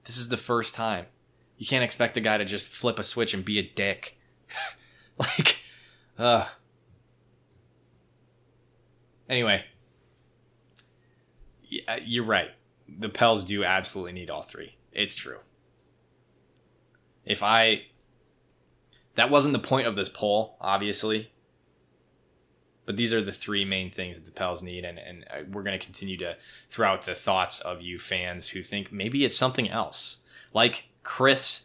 This 0.03 0.17
is 0.17 0.27
the 0.27 0.35
first 0.35 0.75
time. 0.75 1.05
You 1.57 1.65
can't 1.65 1.85
expect 1.85 2.17
a 2.17 2.21
guy 2.21 2.37
to 2.37 2.43
just 2.43 2.67
flip 2.67 2.99
a 2.99 3.03
switch 3.03 3.33
and 3.33 3.45
be 3.45 3.59
a 3.59 3.63
dick. 3.63 4.17
like, 5.17 5.61
uh. 6.19 6.43
Anyway, 9.29 9.63
yeah, 11.63 11.99
you're 12.03 12.25
right. 12.25 12.49
The 12.99 13.07
Pels 13.07 13.45
do 13.45 13.63
absolutely 13.63 14.11
need 14.11 14.29
all 14.29 14.43
three. 14.43 14.75
It's 14.91 15.15
true. 15.15 15.39
If 17.23 17.41
I. 17.41 17.83
That 19.15 19.29
wasn't 19.29 19.53
the 19.53 19.59
point 19.59 19.87
of 19.87 19.95
this 19.95 20.09
poll, 20.09 20.57
obviously. 20.59 21.31
But 22.85 22.97
these 22.97 23.13
are 23.13 23.21
the 23.21 23.31
three 23.31 23.63
main 23.63 23.91
things 23.91 24.17
that 24.17 24.25
the 24.25 24.31
Pels 24.31 24.61
need, 24.61 24.83
and, 24.83 24.99
and 24.99 25.25
uh, 25.31 25.43
we're 25.49 25.63
going 25.63 25.77
to 25.77 25.83
continue 25.83 26.17
to 26.17 26.35
throw 26.69 26.89
out 26.89 27.05
the 27.05 27.15
thoughts 27.15 27.61
of 27.61 27.81
you 27.81 27.97
fans 27.97 28.49
who 28.49 28.61
think 28.61 28.91
maybe 28.91 29.23
it's 29.23 29.37
something 29.37 29.69
else. 29.69 30.17
Like 30.53 30.89
Chris, 31.01 31.63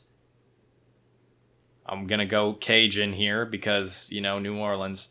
I'm 1.87 2.07
going 2.07 2.20
to 2.20 2.26
go 2.26 2.52
Cajun 2.52 3.14
here 3.14 3.44
because, 3.44 4.09
you 4.11 4.20
know, 4.20 4.38
New 4.38 4.57
Orleans. 4.57 5.11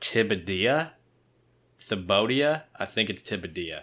Thibodeau? 0.00 0.90
Thibodeau? 1.88 2.62
I 2.76 2.84
think 2.84 3.10
it's 3.10 3.22
Thibodeau. 3.22 3.80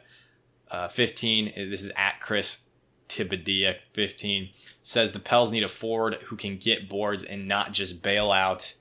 Uh, 0.69 0.87
15, 0.87 1.53
this 1.69 1.83
is 1.83 1.91
at 1.95 2.19
Chris 2.19 2.59
Thibodeau, 3.07 3.75
15, 3.93 4.49
says 4.81 5.11
the 5.11 5.19
Pels 5.19 5.51
need 5.51 5.63
a 5.63 5.67
forward 5.67 6.15
who 6.25 6.35
can 6.35 6.57
get 6.57 6.89
boards 6.89 7.23
and 7.23 7.47
not 7.47 7.71
just 7.71 8.01
bail 8.01 8.31
out 8.31 8.73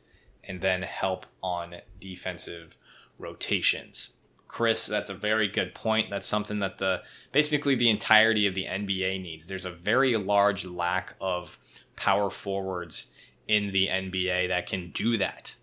and 0.47 0.61
then 0.61 0.83
help 0.83 1.27
on 1.43 1.77
defensive 2.01 2.77
rotations. 3.19 4.11
Chris, 4.49 4.87
that's 4.87 5.11
a 5.11 5.15
very 5.15 5.49
good 5.49 5.75
point. 5.75 6.11
That's 6.11 6.27
something 6.27 6.61
that 6.61 6.79
the 6.79 7.03
basically 7.33 7.75
the 7.75 7.91
entirety 7.91 8.47
of 8.47 8.55
the 8.55 8.67
NBA 8.67 9.21
needs. 9.21 9.47
There's 9.47 9.65
a 9.65 9.71
very 9.73 10.17
large 10.17 10.65
lack 10.65 11.15
of 11.21 11.59
power 11.97 12.31
forwards 12.31 13.09
in 13.49 13.73
the 13.73 13.89
NBA 13.89 14.49
that 14.49 14.67
can 14.67 14.91
do 14.91 15.19
that. 15.19 15.57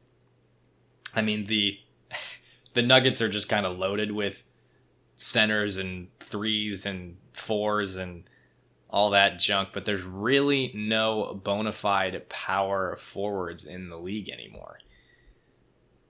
I 1.16 1.22
mean 1.22 1.46
the 1.48 1.80
the 2.74 2.82
Nuggets 2.82 3.22
are 3.22 3.30
just 3.30 3.50
kind 3.50 3.66
of 3.66 3.78
loaded 3.78 4.12
with 4.12 4.44
centers 5.16 5.78
and 5.78 6.08
threes 6.20 6.86
and 6.86 7.18
fours 7.34 7.96
and 7.96 8.24
all 8.92 9.12
that 9.12 9.40
junk, 9.40 9.70
but 9.74 9.86
there's 9.86 10.04
really 10.04 10.72
no 10.76 11.40
bona 11.44 11.72
fide 11.72 12.28
power 12.30 12.98
forwards 12.98 13.66
in 13.66 13.90
the 13.90 13.98
league 13.98 14.30
anymore. 14.30 14.80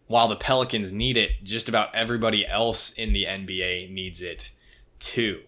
While 0.08 0.28
the 0.28 0.36
Pelicans 0.36 0.92
need 0.92 1.16
it, 1.16 1.44
just 1.44 1.70
about 1.70 1.96
everybody 1.96 2.46
else 2.46 2.92
in 2.92 3.14
the 3.14 3.26
NBA 3.26 3.92
needs 3.94 4.22
it 4.22 4.52
too. 5.00 5.42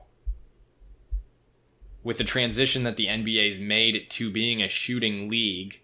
With 2.03 2.17
the 2.17 2.23
transition 2.23 2.83
that 2.83 2.95
the 2.95 3.07
NBA's 3.07 3.59
made 3.59 4.09
to 4.11 4.31
being 4.31 4.61
a 4.61 4.67
shooting 4.67 5.29
league, 5.29 5.81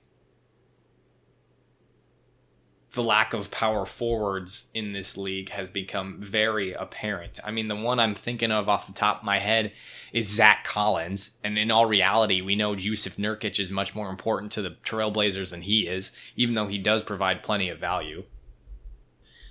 the 2.93 3.04
lack 3.04 3.34
of 3.34 3.52
power 3.52 3.86
forwards 3.86 4.65
in 4.73 4.93
this 4.93 5.15
league 5.15 5.49
has 5.49 5.69
become 5.69 6.17
very 6.19 6.73
apparent. 6.73 7.39
I 7.43 7.52
mean, 7.52 7.67
the 7.67 7.75
one 7.75 7.99
I'm 7.99 8.15
thinking 8.15 8.52
of 8.52 8.67
off 8.67 8.88
the 8.88 8.93
top 8.93 9.19
of 9.19 9.23
my 9.23 9.38
head 9.38 9.73
is 10.12 10.28
Zach 10.28 10.63
Collins. 10.63 11.32
And 11.43 11.58
in 11.58 11.69
all 11.69 11.86
reality, 11.86 12.41
we 12.41 12.56
know 12.56 12.75
Jusuf 12.75 13.17
Nurkic 13.17 13.60
is 13.60 13.69
much 13.69 13.93
more 13.93 14.10
important 14.10 14.52
to 14.54 14.63
the 14.63 14.75
Trailblazers 14.84 15.52
than 15.52 15.62
he 15.62 15.88
is, 15.88 16.12
even 16.36 16.56
though 16.56 16.67
he 16.67 16.80
does 16.80 17.04
provide 17.04 17.43
plenty 17.43 17.69
of 17.69 17.80
value. 17.80 18.23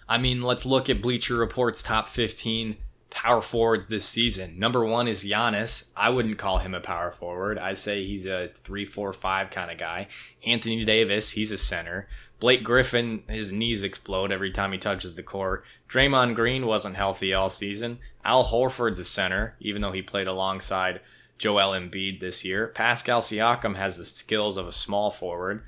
I 0.09 0.18
mean, 0.18 0.42
let's 0.42 0.66
look 0.66 0.90
at 0.90 1.03
Bleacher 1.03 1.37
Report's 1.37 1.83
top 1.83 2.09
15 2.09 2.77
power 3.11 3.40
forwards 3.40 3.87
this 3.87 4.05
season. 4.05 4.59
Number 4.59 4.85
one 4.85 5.09
is 5.09 5.25
Giannis. 5.25 5.85
I 5.97 6.11
wouldn't 6.11 6.38
call 6.38 6.59
him 6.59 6.75
a 6.75 6.81
power 6.81 7.11
forward. 7.11 7.59
I'd 7.59 7.79
say 7.79 8.05
he's 8.05 8.27
a 8.27 8.51
three, 8.64 8.85
four, 8.85 9.12
five 9.12 9.51
kind 9.51 9.71
of 9.71 9.79
guy. 9.79 10.09
Anthony 10.47 10.85
Davis, 10.85 11.31
he's 11.31 11.53
a 11.53 11.59
center. 11.59 12.09
Blake 12.40 12.62
Griffin, 12.62 13.25
his 13.29 13.51
knees 13.51 13.83
explode 13.83 14.31
every 14.31 14.53
time 14.53 14.73
he 14.73 14.79
touches 14.79 15.16
the 15.16 15.23
court. 15.23 15.64
Draymond 15.88 16.37
Green 16.37 16.66
wasn't 16.66 16.97
healthy 16.97 17.35
all 17.35 17.51
season. 17.51 17.99
Al 18.25 18.44
Horford's 18.44 18.99
a 18.99 19.05
center, 19.05 19.57
even 19.59 19.83
though 19.83 19.92
he 19.92 20.03
played 20.03 20.29
alongside 20.29 21.01
Joel 21.38 21.73
Embiid 21.73 22.21
this 22.21 22.44
year. 22.44 22.68
Pascal 22.68 23.21
Siakam 23.21 23.77
has 23.77 23.97
the 23.97 24.05
skills 24.05 24.57
of 24.57 24.68
a 24.68 24.73
small 24.73 25.11
forward. 25.11 25.62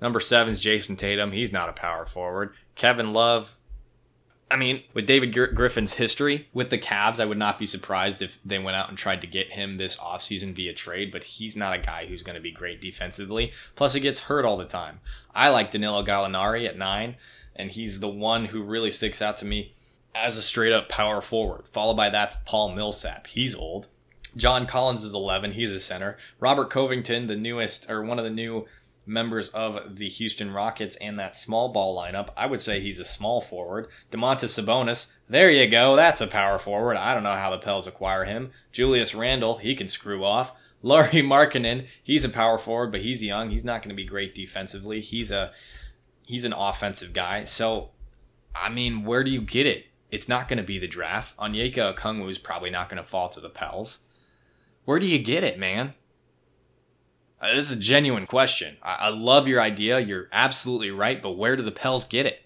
Number 0.00 0.20
seven 0.20 0.52
is 0.52 0.60
Jayson 0.60 0.96
Tatum. 0.96 1.32
He's 1.32 1.52
not 1.52 1.68
a 1.68 1.72
power 1.72 2.06
forward. 2.06 2.54
Kevin 2.74 3.12
Love, 3.12 3.56
I 4.52 4.56
mean, 4.56 4.82
with 4.92 5.06
David 5.06 5.32
Griffin's 5.32 5.94
history 5.94 6.46
with 6.52 6.68
the 6.68 6.76
Cavs, 6.76 7.18
I 7.18 7.24
would 7.24 7.38
not 7.38 7.58
be 7.58 7.64
surprised 7.64 8.20
if 8.20 8.38
they 8.44 8.58
went 8.58 8.76
out 8.76 8.90
and 8.90 8.98
tried 8.98 9.22
to 9.22 9.26
get 9.26 9.52
him 9.52 9.76
this 9.76 9.96
offseason 9.96 10.54
via 10.54 10.74
trade, 10.74 11.10
but 11.10 11.24
he's 11.24 11.56
not 11.56 11.72
a 11.72 11.78
guy 11.78 12.04
who's 12.04 12.22
going 12.22 12.34
to 12.34 12.42
be 12.42 12.52
great 12.52 12.78
defensively. 12.78 13.52
Plus, 13.76 13.94
he 13.94 14.00
gets 14.00 14.20
hurt 14.20 14.44
all 14.44 14.58
the 14.58 14.66
time. 14.66 15.00
I 15.34 15.48
like 15.48 15.70
Danilo 15.70 16.04
Gallinari 16.04 16.68
at 16.68 16.76
nine, 16.76 17.16
and 17.56 17.70
he's 17.70 18.00
the 18.00 18.10
one 18.10 18.44
who 18.44 18.62
really 18.62 18.90
sticks 18.90 19.22
out 19.22 19.38
to 19.38 19.46
me 19.46 19.72
as 20.14 20.36
a 20.36 20.42
straight 20.42 20.72
up 20.72 20.90
power 20.90 21.22
forward. 21.22 21.64
Followed 21.72 21.96
by 21.96 22.10
that's 22.10 22.36
Paul 22.44 22.74
Millsap. 22.74 23.28
He's 23.28 23.54
old. 23.54 23.88
John 24.36 24.66
Collins 24.66 25.02
is 25.02 25.14
11. 25.14 25.52
He's 25.52 25.70
a 25.70 25.80
center. 25.80 26.18
Robert 26.40 26.68
Covington, 26.68 27.26
the 27.26 27.36
newest, 27.36 27.90
or 27.90 28.02
one 28.02 28.18
of 28.18 28.24
the 28.26 28.30
new 28.30 28.66
members 29.04 29.48
of 29.50 29.96
the 29.96 30.08
Houston 30.08 30.52
Rockets 30.52 30.96
and 30.96 31.18
that 31.18 31.36
small 31.36 31.70
ball 31.70 31.96
lineup. 31.96 32.28
I 32.36 32.46
would 32.46 32.60
say 32.60 32.80
he's 32.80 32.98
a 32.98 33.04
small 33.04 33.40
forward. 33.40 33.88
Domantas 34.10 34.60
Sabonis, 34.60 35.10
there 35.28 35.50
you 35.50 35.66
go. 35.68 35.96
That's 35.96 36.20
a 36.20 36.26
power 36.26 36.58
forward. 36.58 36.96
I 36.96 37.14
don't 37.14 37.22
know 37.22 37.36
how 37.36 37.50
the 37.50 37.58
Pels 37.58 37.86
acquire 37.86 38.24
him. 38.24 38.52
Julius 38.70 39.14
Randle, 39.14 39.58
he 39.58 39.74
can 39.74 39.88
screw 39.88 40.24
off. 40.24 40.52
Larry 40.82 41.22
Markkanen, 41.22 41.86
he's 42.02 42.24
a 42.24 42.28
power 42.28 42.58
forward, 42.58 42.90
but 42.90 43.02
he's 43.02 43.22
young. 43.22 43.50
He's 43.50 43.64
not 43.64 43.82
going 43.82 43.90
to 43.90 43.94
be 43.94 44.04
great 44.04 44.34
defensively. 44.34 45.00
He's 45.00 45.30
a 45.30 45.52
he's 46.26 46.44
an 46.44 46.52
offensive 46.52 47.12
guy. 47.12 47.44
So, 47.44 47.90
I 48.54 48.68
mean, 48.68 49.04
where 49.04 49.22
do 49.22 49.30
you 49.30 49.40
get 49.40 49.66
it? 49.66 49.86
It's 50.10 50.28
not 50.28 50.48
going 50.48 50.58
to 50.58 50.64
be 50.64 50.78
the 50.78 50.88
draft. 50.88 51.36
Onyeka 51.38 51.96
Okongwu 51.96 52.30
is 52.30 52.38
probably 52.38 52.70
not 52.70 52.88
going 52.88 53.02
to 53.02 53.08
fall 53.08 53.28
to 53.30 53.40
the 53.40 53.48
Pels. 53.48 54.00
Where 54.84 54.98
do 54.98 55.06
you 55.06 55.18
get 55.18 55.44
it, 55.44 55.58
man? 55.58 55.94
Uh, 57.42 57.56
this 57.56 57.72
is 57.72 57.76
a 57.76 57.80
genuine 57.80 58.26
question. 58.26 58.76
I, 58.82 58.94
I 58.94 59.08
love 59.08 59.48
your 59.48 59.60
idea. 59.60 59.98
You're 59.98 60.28
absolutely 60.32 60.92
right, 60.92 61.20
but 61.20 61.32
where 61.32 61.56
do 61.56 61.62
the 61.62 61.72
Pels 61.72 62.04
get 62.04 62.24
it? 62.24 62.42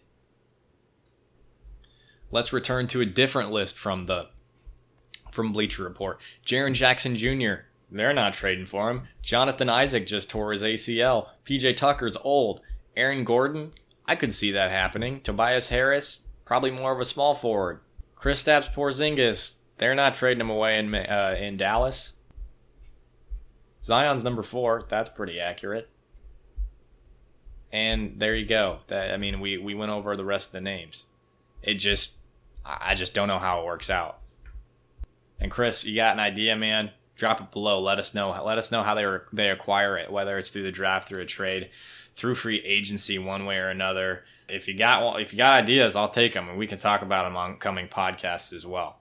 Let's 2.31 2.53
return 2.53 2.87
to 2.89 3.03
a 3.03 3.07
different 3.07 3.51
list 3.51 3.77
from 3.77 4.07
the 4.07 4.29
from 5.31 5.53
Bleacher 5.53 5.85
Report. 5.85 6.19
Jaren 6.45 6.73
Jackson 6.73 7.15
Jr. 7.15 7.67
They're 7.91 8.15
not 8.15 8.33
trading 8.33 8.65
for 8.65 8.91
him. 8.91 9.03
Jonathan 9.23 9.69
Isaac 9.69 10.07
just 10.07 10.31
tore 10.31 10.53
his 10.53 10.63
ACL. 10.63 11.29
PJ 11.45 11.77
Tucker's 11.77 12.17
old. 12.25 12.63
Aaron 12.97 13.25
Gordon, 13.25 13.73
I 14.07 14.17
could 14.17 14.35
see 14.35 14.51
that 14.53 14.71
happening. 14.71 15.21
Tobias 15.21 15.69
Harris, 15.69 16.25
probably 16.47 16.71
more 16.71 16.93
of 16.93 17.01
a 17.01 17.05
small 17.05 17.35
forward. 17.35 17.81
Kristaps 18.19 18.73
Porzingis, 18.73 19.53
they're 19.77 19.95
not 19.95 20.15
trading 20.15 20.41
him 20.41 20.51
away 20.51 20.79
in 20.79 20.95
uh, 20.95 21.37
in 21.39 21.59
Dallas. 21.59 22.15
Zion's 23.87 24.25
number 24.25 24.42
four. 24.42 24.83
That's 24.88 25.09
pretty 25.09 25.38
accurate. 25.38 25.88
And 27.72 28.18
there 28.18 28.35
you 28.35 28.44
go. 28.44 28.81
That 28.88 29.12
I 29.12 29.16
mean, 29.16 29.38
we 29.38 29.59
we 29.59 29.75
went 29.75 29.92
over 29.92 30.16
the 30.16 30.25
rest 30.25 30.49
of 30.49 30.53
the 30.53 30.61
names. 30.61 31.05
It 31.62 31.75
just, 31.75 32.16
I 32.64 32.96
just 32.96 33.14
don't 33.14 33.29
know 33.29 33.38
how 33.38 33.61
it 33.61 33.64
works 33.64 33.88
out. 33.88 34.18
And 35.38 35.53
Chris, 35.53 35.85
you 35.85 35.94
got 35.94 36.14
an 36.14 36.20
idea, 36.20 36.57
man? 36.57 36.90
Drop 37.14 37.40
it 37.40 37.53
below. 37.53 37.81
Let 37.81 37.99
us 37.99 38.12
know. 38.12 38.31
Let 38.44 38.59
us 38.59 38.72
know 38.72 38.83
how 38.83 38.94
they 38.94 39.07
they 39.33 39.51
acquire 39.51 39.96
it, 39.96 40.11
whether 40.11 40.37
it's 40.37 40.51
through 40.51 40.64
the 40.64 40.72
draft, 40.72 41.09
through 41.09 41.22
a 41.22 41.27
trade, 41.27 41.70
through 42.16 42.35
free 42.35 42.61
agency, 42.64 43.18
one 43.18 43.46
way 43.46 43.57
or 43.57 43.68
another. 43.68 44.25
If 44.49 44.66
you 44.66 44.75
got 44.75 45.20
if 45.20 45.33
you 45.33 45.37
got 45.37 45.57
ideas, 45.57 45.94
I'll 45.94 46.09
take 46.09 46.35
them, 46.35 46.49
and 46.49 46.59
we 46.59 46.66
can 46.66 46.79
talk 46.79 47.03
about 47.03 47.25
them 47.25 47.37
on 47.37 47.59
coming 47.59 47.87
podcasts 47.87 48.53
as 48.53 48.66
well. 48.66 48.96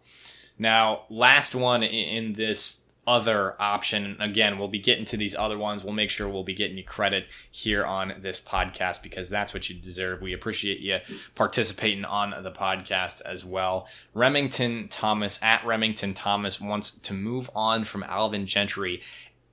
Now, 0.60 1.06
last 1.10 1.56
one 1.56 1.82
in 1.84 2.34
this 2.34 2.85
other 3.08 3.60
option. 3.62 4.18
Again, 4.20 4.58
we'll 4.58 4.68
be 4.68 4.80
getting 4.80 5.06
to 5.06 5.18
these 5.18 5.36
other 5.36 5.58
ones. 5.58 5.84
We'll 5.84 5.94
make 5.94 6.10
sure 6.10 6.28
we'll 6.28 6.44
be 6.44 6.56
getting 6.56 6.78
you 6.78 6.84
credit 6.84 7.26
here 7.52 7.86
on 7.86 8.16
this 8.22 8.42
podcast 8.42 9.04
because 9.04 9.30
that's 9.30 9.54
what 9.54 9.70
you 9.70 9.76
deserve. 9.76 10.22
We 10.22 10.34
appreciate 10.34 10.80
you 10.80 11.00
participating 11.36 12.06
on 12.06 12.44
the 12.44 12.52
podcast 12.52 13.22
as 13.22 13.46
well. 13.46 13.88
Remington 14.14 14.88
Thomas 14.88 15.40
at 15.44 15.66
Remington 15.66 16.14
Thomas 16.14 16.60
wants 16.60 16.92
to 16.92 17.14
move 17.14 17.50
on 17.56 17.84
from 17.84 18.04
Alvin 18.04 18.48
Gentry 18.48 19.02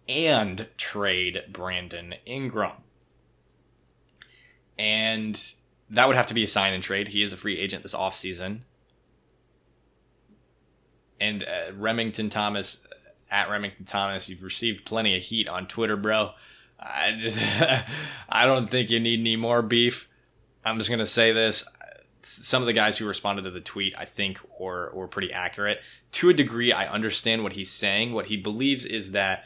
and 0.08 0.66
trade 0.76 1.42
Brandon 1.50 2.14
Ingram. 2.26 2.72
And 4.78 5.40
that 5.90 6.06
would 6.06 6.16
have 6.16 6.26
to 6.26 6.34
be 6.34 6.42
a 6.42 6.48
sign 6.48 6.72
and 6.72 6.82
trade. 6.82 7.08
He 7.08 7.22
is 7.22 7.32
a 7.32 7.36
free 7.36 7.58
agent 7.58 7.82
this 7.82 7.94
offseason. 7.94 8.60
And 11.20 11.44
uh, 11.44 11.72
Remington 11.74 12.30
Thomas 12.30 12.80
at 13.32 13.48
Remington 13.48 13.86
Thomas. 13.86 14.28
You've 14.28 14.42
received 14.42 14.84
plenty 14.84 15.16
of 15.16 15.22
heat 15.22 15.48
on 15.48 15.66
Twitter, 15.66 15.96
bro. 15.96 16.32
I, 16.78 17.18
just, 17.18 17.38
I 18.28 18.46
don't 18.46 18.70
think 18.70 18.90
you 18.90 19.00
need 19.00 19.20
any 19.20 19.36
more 19.36 19.62
beef. 19.62 20.08
I'm 20.64 20.78
just 20.78 20.90
gonna 20.90 21.06
say 21.06 21.32
this. 21.32 21.64
Some 22.22 22.62
of 22.62 22.66
the 22.66 22.72
guys 22.72 22.98
who 22.98 23.06
responded 23.06 23.42
to 23.42 23.50
the 23.50 23.60
tweet, 23.60 23.94
I 23.98 24.04
think, 24.04 24.38
were 24.60 24.92
were 24.94 25.08
pretty 25.08 25.32
accurate. 25.32 25.80
To 26.12 26.28
a 26.28 26.34
degree, 26.34 26.70
I 26.72 26.86
understand 26.86 27.42
what 27.42 27.54
he's 27.54 27.70
saying. 27.70 28.12
What 28.12 28.26
he 28.26 28.36
believes 28.36 28.84
is 28.84 29.12
that 29.12 29.44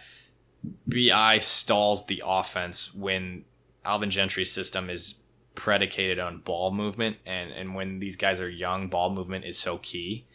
BI 0.86 1.38
stalls 1.38 2.04
the 2.06 2.22
offense 2.26 2.92
when 2.92 3.44
Alvin 3.84 4.10
Gentry's 4.10 4.52
system 4.52 4.90
is 4.90 5.14
predicated 5.54 6.18
on 6.18 6.38
ball 6.40 6.70
movement, 6.72 7.16
and 7.24 7.52
and 7.52 7.74
when 7.74 8.00
these 8.00 8.16
guys 8.16 8.40
are 8.40 8.50
young, 8.50 8.88
ball 8.88 9.10
movement 9.10 9.44
is 9.44 9.56
so 9.56 9.78
key. 9.78 10.26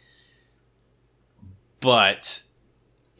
But 1.78 2.42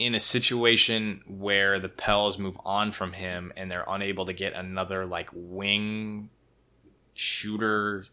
in 0.05 0.15
a 0.15 0.21
situation 0.21 1.23
where 1.27 1.79
the 1.79 1.89
Pels 1.89 2.39
move 2.39 2.57
on 2.65 2.93
from 2.93 3.13
him 3.13 3.53
and 3.57 3.71
they're 3.71 3.85
unable 3.89 4.27
to 4.27 4.33
get 4.33 4.53
another 4.53 5.07
like 5.07 5.29
wing 5.33 6.31
shooter, 7.15 8.07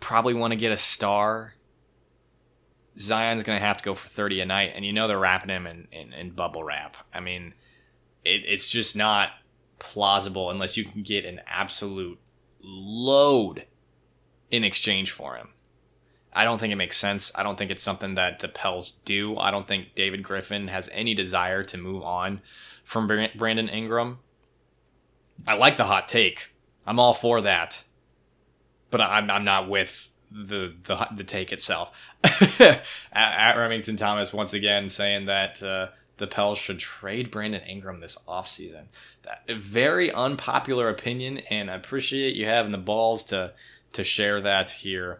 probably 0.00 0.34
want 0.34 0.52
to 0.52 0.56
get 0.56 0.72
a 0.72 0.76
star. 0.76 1.54
Zion's 2.98 3.44
going 3.44 3.60
to 3.60 3.66
have 3.66 3.76
to 3.78 3.84
go 3.84 3.94
for 3.94 4.08
30 4.08 4.40
a 4.40 4.46
night, 4.46 4.72
and 4.74 4.84
you 4.84 4.92
know 4.92 5.06
they're 5.06 5.18
wrapping 5.18 5.50
him 5.50 5.66
in, 5.66 5.86
in, 5.92 6.12
in 6.12 6.30
bubble 6.30 6.64
wrap. 6.64 6.96
I 7.14 7.20
mean, 7.20 7.54
it, 8.24 8.42
it's 8.44 8.68
just 8.68 8.96
not 8.96 9.30
plausible 9.78 10.50
unless 10.50 10.76
you 10.76 10.84
can 10.84 11.02
get 11.02 11.24
an 11.24 11.40
absolute 11.46 12.18
load 12.60 13.64
in 14.50 14.64
exchange 14.64 15.12
for 15.12 15.36
him. 15.36 15.50
I 16.38 16.44
don't 16.44 16.60
think 16.60 16.72
it 16.72 16.76
makes 16.76 16.96
sense. 16.96 17.32
I 17.34 17.42
don't 17.42 17.58
think 17.58 17.72
it's 17.72 17.82
something 17.82 18.14
that 18.14 18.38
the 18.38 18.46
Pels 18.46 18.92
do. 19.04 19.36
I 19.38 19.50
don't 19.50 19.66
think 19.66 19.96
David 19.96 20.22
Griffin 20.22 20.68
has 20.68 20.88
any 20.92 21.12
desire 21.12 21.64
to 21.64 21.76
move 21.76 22.04
on 22.04 22.42
from 22.84 23.08
Brandon 23.08 23.68
Ingram. 23.68 24.20
I 25.48 25.54
like 25.54 25.76
the 25.76 25.86
hot 25.86 26.06
take. 26.06 26.52
I'm 26.86 27.00
all 27.00 27.12
for 27.12 27.40
that. 27.40 27.82
But 28.88 29.00
I'm, 29.00 29.28
I'm 29.32 29.42
not 29.42 29.68
with 29.68 30.10
the, 30.30 30.76
the 30.84 31.08
the 31.16 31.24
take 31.24 31.50
itself. 31.50 31.90
at, 32.22 32.82
at, 33.12 33.56
Remington 33.56 33.96
Thomas 33.96 34.32
once 34.32 34.52
again 34.52 34.90
saying 34.90 35.26
that 35.26 35.60
uh, 35.60 35.88
the 36.18 36.28
Pels 36.28 36.58
should 36.58 36.78
trade 36.78 37.32
Brandon 37.32 37.62
Ingram 37.62 37.98
this 37.98 38.16
offseason. 38.28 38.84
That 39.24 39.56
very 39.56 40.12
unpopular 40.12 40.88
opinion, 40.88 41.38
and 41.50 41.68
I 41.68 41.74
appreciate 41.74 42.36
you 42.36 42.46
having 42.46 42.70
the 42.70 42.78
balls 42.78 43.24
to 43.24 43.54
to 43.94 44.04
share 44.04 44.40
that 44.42 44.70
here 44.70 45.18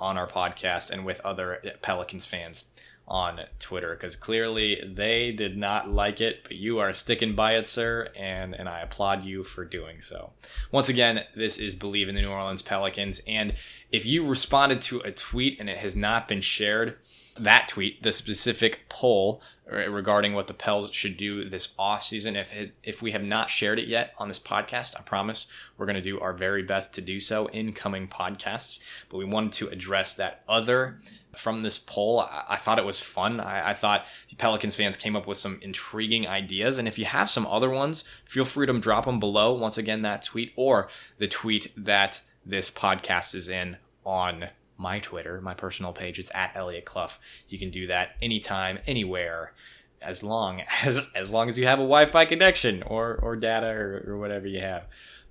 on 0.00 0.16
our 0.16 0.28
podcast 0.28 0.90
and 0.90 1.04
with 1.04 1.20
other 1.20 1.62
Pelicans 1.82 2.24
fans 2.26 2.64
on 3.06 3.40
Twitter 3.58 3.96
because 3.96 4.14
clearly 4.14 4.80
they 4.96 5.32
did 5.32 5.56
not 5.56 5.90
like 5.90 6.20
it, 6.20 6.44
but 6.44 6.52
you 6.52 6.78
are 6.78 6.92
sticking 6.92 7.34
by 7.34 7.56
it, 7.56 7.66
sir, 7.66 8.08
and 8.16 8.54
and 8.54 8.68
I 8.68 8.80
applaud 8.80 9.24
you 9.24 9.42
for 9.42 9.64
doing 9.64 9.98
so. 10.00 10.30
Once 10.70 10.88
again, 10.88 11.24
this 11.34 11.58
is 11.58 11.74
Bleav 11.74 12.08
in 12.08 12.14
the 12.14 12.22
New 12.22 12.30
Orleans 12.30 12.62
Pelicans, 12.62 13.20
and 13.26 13.54
if 13.90 14.06
you 14.06 14.26
responded 14.26 14.80
to 14.82 15.00
a 15.00 15.10
tweet 15.10 15.58
and 15.58 15.68
it 15.68 15.78
has 15.78 15.96
not 15.96 16.28
been 16.28 16.40
shared, 16.40 16.96
that 17.38 17.68
tweet, 17.68 18.02
the 18.02 18.12
specific 18.12 18.88
poll 18.88 19.42
regarding 19.70 20.34
what 20.34 20.46
the 20.46 20.54
Pels 20.54 20.92
should 20.92 21.16
do 21.16 21.48
this 21.48 21.74
off 21.78 22.02
season. 22.02 22.36
If 22.36 22.52
it, 22.52 22.74
if 22.82 23.00
we 23.00 23.12
have 23.12 23.22
not 23.22 23.50
shared 23.50 23.78
it 23.78 23.88
yet 23.88 24.14
on 24.18 24.28
this 24.28 24.38
podcast, 24.38 24.98
I 24.98 25.02
promise 25.02 25.46
we're 25.76 25.86
going 25.86 25.96
to 25.96 26.02
do 26.02 26.20
our 26.20 26.32
very 26.32 26.62
best 26.62 26.92
to 26.94 27.00
do 27.00 27.20
so 27.20 27.46
in 27.46 27.72
coming 27.72 28.08
podcasts. 28.08 28.80
But 29.08 29.18
we 29.18 29.24
wanted 29.24 29.52
to 29.52 29.68
address 29.68 30.14
that 30.14 30.42
other 30.48 31.00
from 31.36 31.62
this 31.62 31.78
poll. 31.78 32.20
I, 32.20 32.44
I 32.50 32.56
thought 32.56 32.78
it 32.78 32.84
was 32.84 33.00
fun. 33.00 33.38
I, 33.38 33.70
I 33.70 33.74
thought 33.74 34.06
Pelicans 34.38 34.74
fans 34.74 34.96
came 34.96 35.14
up 35.14 35.26
with 35.26 35.38
some 35.38 35.60
intriguing 35.62 36.26
ideas. 36.26 36.78
And 36.78 36.88
if 36.88 36.98
you 36.98 37.04
have 37.04 37.30
some 37.30 37.46
other 37.46 37.70
ones, 37.70 38.04
feel 38.24 38.44
free 38.44 38.66
to 38.66 38.78
drop 38.80 39.04
them 39.04 39.20
below. 39.20 39.52
Once 39.52 39.78
again, 39.78 40.02
that 40.02 40.22
tweet 40.22 40.52
or 40.56 40.88
the 41.18 41.28
tweet 41.28 41.72
that 41.76 42.20
this 42.44 42.70
podcast 42.70 43.34
is 43.34 43.48
in 43.48 43.76
on 44.04 44.48
my 44.80 44.98
Twitter, 44.98 45.40
my 45.42 45.52
personal 45.52 45.92
page. 45.92 46.18
It's 46.18 46.30
at 46.34 46.52
Elliot 46.56 46.86
Clough. 46.86 47.10
You 47.48 47.58
can 47.58 47.70
do 47.70 47.86
that 47.88 48.16
anytime, 48.22 48.78
anywhere, 48.86 49.52
as 50.00 50.22
long 50.22 50.62
as 50.84 51.06
as 51.14 51.30
long 51.30 51.48
as 51.48 51.58
you 51.58 51.66
have 51.66 51.78
a 51.78 51.82
Wi-Fi 51.82 52.24
connection 52.24 52.82
or 52.82 53.16
or 53.22 53.36
data 53.36 53.68
or, 53.68 54.04
or 54.08 54.18
whatever 54.18 54.46
you 54.46 54.60
have. 54.60 54.86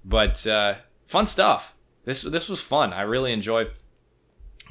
But 0.05 0.45
uh, 0.45 0.75
fun 1.07 1.25
stuff. 1.25 1.73
This 2.05 2.21
this 2.21 2.47
was 2.47 2.61
fun. 2.61 2.93
I 2.93 3.01
really 3.01 3.33
enjoyed 3.33 3.71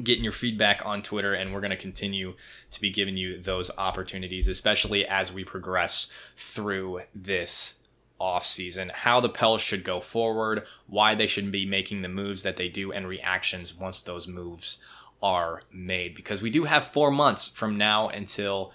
getting 0.02 0.22
your 0.22 0.32
feedback 0.32 0.82
on 0.84 1.02
Twitter, 1.02 1.34
and 1.34 1.52
we're 1.52 1.60
going 1.60 1.70
to 1.70 1.76
continue 1.76 2.34
to 2.70 2.80
be 2.80 2.90
giving 2.90 3.16
you 3.16 3.42
those 3.42 3.70
opportunities, 3.76 4.46
especially 4.46 5.04
as 5.04 5.32
we 5.32 5.44
progress 5.44 6.08
through 6.36 7.00
this 7.14 7.74
offseason, 8.20 8.90
how 8.90 9.20
the 9.20 9.28
Pels 9.28 9.60
should 9.60 9.84
go 9.84 10.00
forward, 10.00 10.64
why 10.86 11.14
they 11.14 11.26
shouldn't 11.26 11.52
be 11.52 11.66
making 11.66 12.02
the 12.02 12.08
moves 12.08 12.42
that 12.42 12.56
they 12.56 12.68
do, 12.68 12.92
and 12.92 13.06
reactions 13.06 13.74
once 13.74 14.00
those 14.00 14.26
moves 14.26 14.78
are 15.22 15.62
made. 15.72 16.14
Because 16.14 16.42
we 16.42 16.50
do 16.50 16.64
have 16.64 16.88
four 16.88 17.10
months 17.10 17.48
from 17.48 17.78
now 17.78 18.08
until 18.08 18.72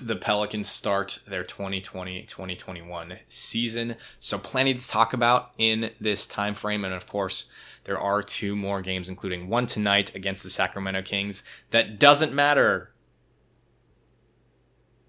the 0.00 0.16
Pelicans 0.16 0.68
start 0.68 1.20
their 1.26 1.44
2020 1.44 2.22
2021 2.22 3.18
season. 3.28 3.96
So, 4.18 4.38
plenty 4.38 4.74
to 4.74 4.88
talk 4.88 5.12
about 5.12 5.52
in 5.58 5.90
this 6.00 6.26
time 6.26 6.54
frame. 6.54 6.84
And 6.84 6.94
of 6.94 7.06
course, 7.06 7.46
there 7.84 7.98
are 7.98 8.22
two 8.22 8.56
more 8.56 8.82
games, 8.82 9.08
including 9.08 9.48
one 9.48 9.66
tonight 9.66 10.14
against 10.14 10.42
the 10.42 10.50
Sacramento 10.50 11.02
Kings. 11.02 11.42
That 11.70 11.98
doesn't 11.98 12.32
matter 12.32 12.90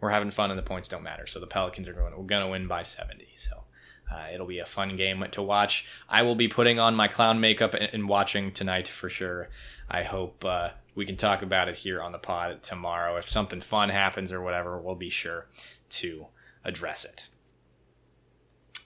we're 0.01 0.09
having 0.09 0.31
fun 0.31 0.49
and 0.49 0.57
the 0.57 0.63
points 0.63 0.87
don't 0.87 1.03
matter. 1.03 1.27
So 1.27 1.39
the 1.39 1.47
Pelicans 1.47 1.87
are 1.87 1.93
going, 1.93 2.11
we're 2.17 2.23
going 2.23 2.43
to 2.43 2.49
win 2.49 2.67
by 2.67 2.83
70. 2.83 3.27
So 3.35 3.63
uh, 4.11 4.25
it'll 4.33 4.47
be 4.47 4.59
a 4.59 4.65
fun 4.65 4.97
game 4.97 5.23
to 5.31 5.41
watch. 5.41 5.85
I 6.09 6.23
will 6.23 6.35
be 6.35 6.47
putting 6.47 6.79
on 6.79 6.95
my 6.95 7.07
clown 7.07 7.39
makeup 7.39 7.75
and, 7.75 8.09
watching 8.09 8.51
tonight 8.51 8.87
for 8.87 9.09
sure. 9.09 9.49
I 9.89 10.03
hope 10.03 10.43
uh, 10.43 10.69
we 10.95 11.05
can 11.05 11.15
talk 11.15 11.43
about 11.43 11.69
it 11.69 11.75
here 11.75 12.01
on 12.01 12.11
the 12.11 12.17
pod 12.17 12.63
tomorrow. 12.63 13.15
If 13.17 13.29
something 13.29 13.61
fun 13.61 13.89
happens 13.89 14.31
or 14.31 14.41
whatever, 14.41 14.79
we'll 14.81 14.95
be 14.95 15.09
sure 15.09 15.45
to 15.91 16.25
address 16.65 17.05
it. 17.05 17.27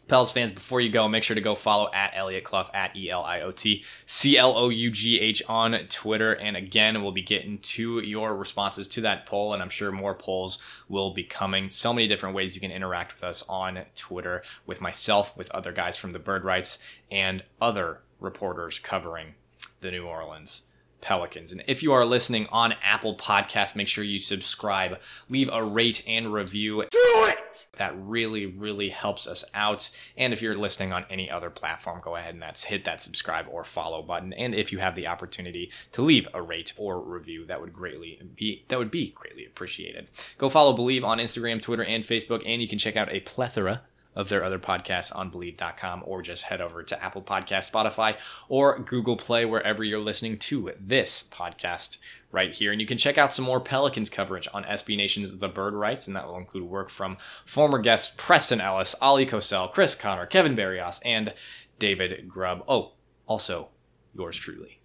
Pels 0.08 0.32
fans, 0.32 0.52
before 0.52 0.82
you 0.82 0.92
go, 0.92 1.08
make 1.08 1.24
sure 1.24 1.34
to 1.34 1.42
go 1.42 1.56
follow 1.56 1.92
at 1.92 2.14
Elliot 2.16 2.44
Clough 2.44 2.70
at 2.76 2.96
E 2.96 3.10
L 3.10 3.24
I 3.24 3.42
O 3.42 3.52
T 3.52 3.84
C 4.06 4.38
L 4.38 4.56
O 4.56 4.70
U 4.70 4.92
G 4.92 5.20
H 5.20 5.42
on 5.50 5.74
Twitter. 5.90 6.34
And 6.34 6.56
again, 6.56 7.02
we'll 7.02 7.12
be 7.12 7.24
getting 7.24 7.58
to 7.60 8.00
your 8.02 8.36
responses 8.36 8.88
to 8.90 9.02
that 9.02 9.26
poll, 9.26 9.54
and 9.54 9.64
I'm 9.64 9.70
sure 9.70 9.92
more 9.92 10.14
polls 10.14 10.60
will 10.88 11.12
be 11.12 11.24
coming. 11.24 11.72
So 11.72 11.92
many 11.92 12.08
different 12.08 12.36
ways 12.36 12.54
you 12.54 12.62
can 12.62 12.72
interact 12.72 13.16
with 13.16 13.24
us 13.24 13.44
on 13.50 13.82
Twitter, 13.96 14.44
with 14.68 14.80
myself, 14.80 15.36
with 15.36 15.50
other 15.52 15.72
guys 15.72 15.98
from 15.98 16.12
the 16.12 16.20
Bird 16.20 16.44
Writes, 16.44 16.78
and 17.10 17.44
other 17.60 18.02
reporters 18.20 18.78
covering 18.78 19.34
the 19.82 19.90
New 19.90 20.06
Orleans 20.06 20.64
Pelicans. 21.06 21.52
And 21.52 21.64
if 21.68 21.84
you 21.84 21.94
are 21.94 22.04
listening 22.04 22.48
on 22.52 22.74
Apple 22.84 23.16
Podcasts, 23.16 23.76
make 23.76 23.88
sure 23.88 24.04
you 24.04 24.20
subscribe, 24.20 24.98
leave 25.30 25.52
a 25.54 25.64
rate 25.64 26.02
and 26.08 26.34
review. 26.34 26.84
Do 26.90 27.28
it! 27.28 27.68
That 27.78 27.94
really, 27.96 28.48
really 28.48 28.90
helps 28.90 29.28
us 29.28 29.46
out. 29.54 29.92
And 30.18 30.34
if 30.34 30.42
you're 30.42 30.58
listening 30.58 30.94
on 30.94 31.06
any 31.12 31.30
other 31.30 31.52
platform, 31.52 32.02
go 32.04 32.16
ahead 32.16 32.34
and 32.34 32.42
that's 32.42 32.64
hit 32.64 32.86
that 32.86 33.04
subscribe 33.04 33.46
or 33.52 33.64
follow 33.64 34.02
button. 34.02 34.34
And 34.34 34.56
if 34.56 34.72
you 34.72 34.80
have 34.80 34.96
the 34.96 35.06
opportunity 35.06 35.70
to 35.92 36.02
leave 36.02 36.28
a 36.34 36.42
rate 36.42 36.74
or 36.76 37.00
review, 37.00 37.46
that 37.46 37.62
would 37.62 37.72
greatly 37.72 38.20
be 38.36 38.66
that 38.70 38.80
would 38.80 38.90
be 38.90 39.12
greatly 39.12 39.46
appreciated. 39.46 40.10
Go 40.40 40.50
follow 40.50 40.76
Bleav 40.76 41.06
on 41.06 41.20
Instagram, 41.20 41.62
Twitter, 41.62 41.84
and 41.84 42.04
Facebook, 42.04 42.42
and 42.48 42.64
you 42.64 42.68
can 42.68 42.80
check 42.80 42.96
out 42.96 43.14
a 43.14 43.20
plethora 43.20 43.84
of 44.16 44.30
their 44.30 44.44
other 44.44 44.60
podcasts 44.60 45.16
on 45.16 45.32
Bleav.com 45.32 46.04
or 46.06 46.22
just 46.22 46.44
head 46.44 46.62
over 46.62 46.84
to 46.84 47.04
Apple 47.04 47.22
Podcast, 47.22 47.72
Spotify, 47.72 48.18
or 48.48 48.80
Google 48.80 49.18
Play, 49.18 49.46
wherever 49.46 49.84
you're 49.84 50.00
listening 50.00 50.38
to 50.38 50.72
this 50.80 51.26
podcast 51.32 51.98
right 52.32 52.54
here. 52.54 52.72
And 52.72 52.82
you 52.82 52.88
can 52.88 52.98
check 52.98 53.18
out 53.18 53.34
some 53.34 53.46
more 53.46 53.60
Pelicans 53.60 54.10
coverage 54.10 54.48
on 54.54 54.64
SB 54.64 54.98
Nation's 54.98 55.38
The 55.38 55.48
Bird 55.48 55.74
Writes, 55.74 56.08
and 56.08 56.16
that 56.16 56.28
will 56.28 56.38
include 56.38 56.64
work 56.64 56.90
from 56.90 57.18
former 57.46 57.80
guests 57.80 58.14
Preston 58.18 58.62
Ellis, 58.62 58.96
Oleh 59.02 59.28
Kosel, 59.28 59.72
Chris 59.72 59.96
Connor, 59.96 60.26
Kevin 60.26 60.56
Barrios, 60.56 61.00
and 61.04 61.34
David 61.80 62.28
Grubb. 62.30 62.64
Oh, 62.68 62.94
also 63.26 63.70
yours 64.14 64.38
truly. 64.38 64.80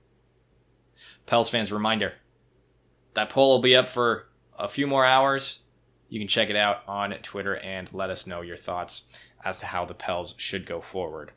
Pels 1.27 1.51
fans, 1.51 1.71
reminder 1.71 2.15
that 3.15 3.31
poll 3.31 3.51
will 3.51 3.63
be 3.63 3.77
up 3.77 3.89
for 3.89 4.29
a 4.59 4.69
few 4.69 4.87
more 4.87 5.05
hours 5.05 5.61
you 6.11 6.19
can 6.19 6.29
check 6.29 6.51
it 6.51 6.57
out 6.57 6.83
on 6.87 7.13
Twitter 7.23 7.57
and 7.57 7.89
let 7.93 8.11
us 8.11 8.27
know 8.27 8.43
your 8.43 8.57
thoughts 8.57 9.03
as 9.45 9.59
to 9.61 9.67
how 9.67 9.87
the 9.87 9.95
Pels 9.95 10.35
should 10.37 10.67
go 10.67 10.81
forward 10.81 11.31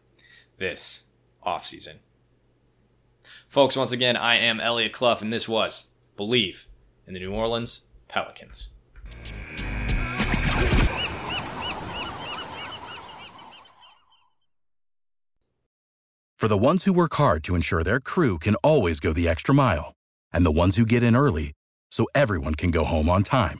this 0.58 1.04
offseason. 1.46 1.98
Folks, 3.48 3.78
once 3.78 3.92
again, 3.92 4.18
I 4.18 4.36
am 4.36 4.60
Elliot 4.60 4.92
Clough, 4.92 5.20
and 5.22 5.32
this 5.32 5.48
was 5.48 5.92
Bleav 6.18 6.66
in 7.08 7.14
the 7.14 7.20
New 7.20 7.32
Orleans 7.32 7.82
Pelicans. 8.08 8.70
For 16.38 16.48
the 16.50 16.58
ones 16.58 16.84
who 16.84 16.92
work 16.92 17.14
hard 17.14 17.44
to 17.46 17.56
ensure 17.56 17.84
their 17.84 18.02
crew 18.02 18.38
can 18.38 18.56
always 18.56 19.00
go 19.00 19.14
the 19.14 19.30
extra 19.30 19.56
mile, 19.56 19.94
and 20.34 20.46
the 20.46 20.52
ones 20.52 20.76
who 20.76 20.86
get 20.86 21.04
in 21.04 21.16
early 21.16 21.54
so 21.90 22.06
everyone 22.16 22.56
can 22.56 22.70
go 22.70 22.84
home 22.84 23.08
on 23.08 23.24
time, 23.24 23.60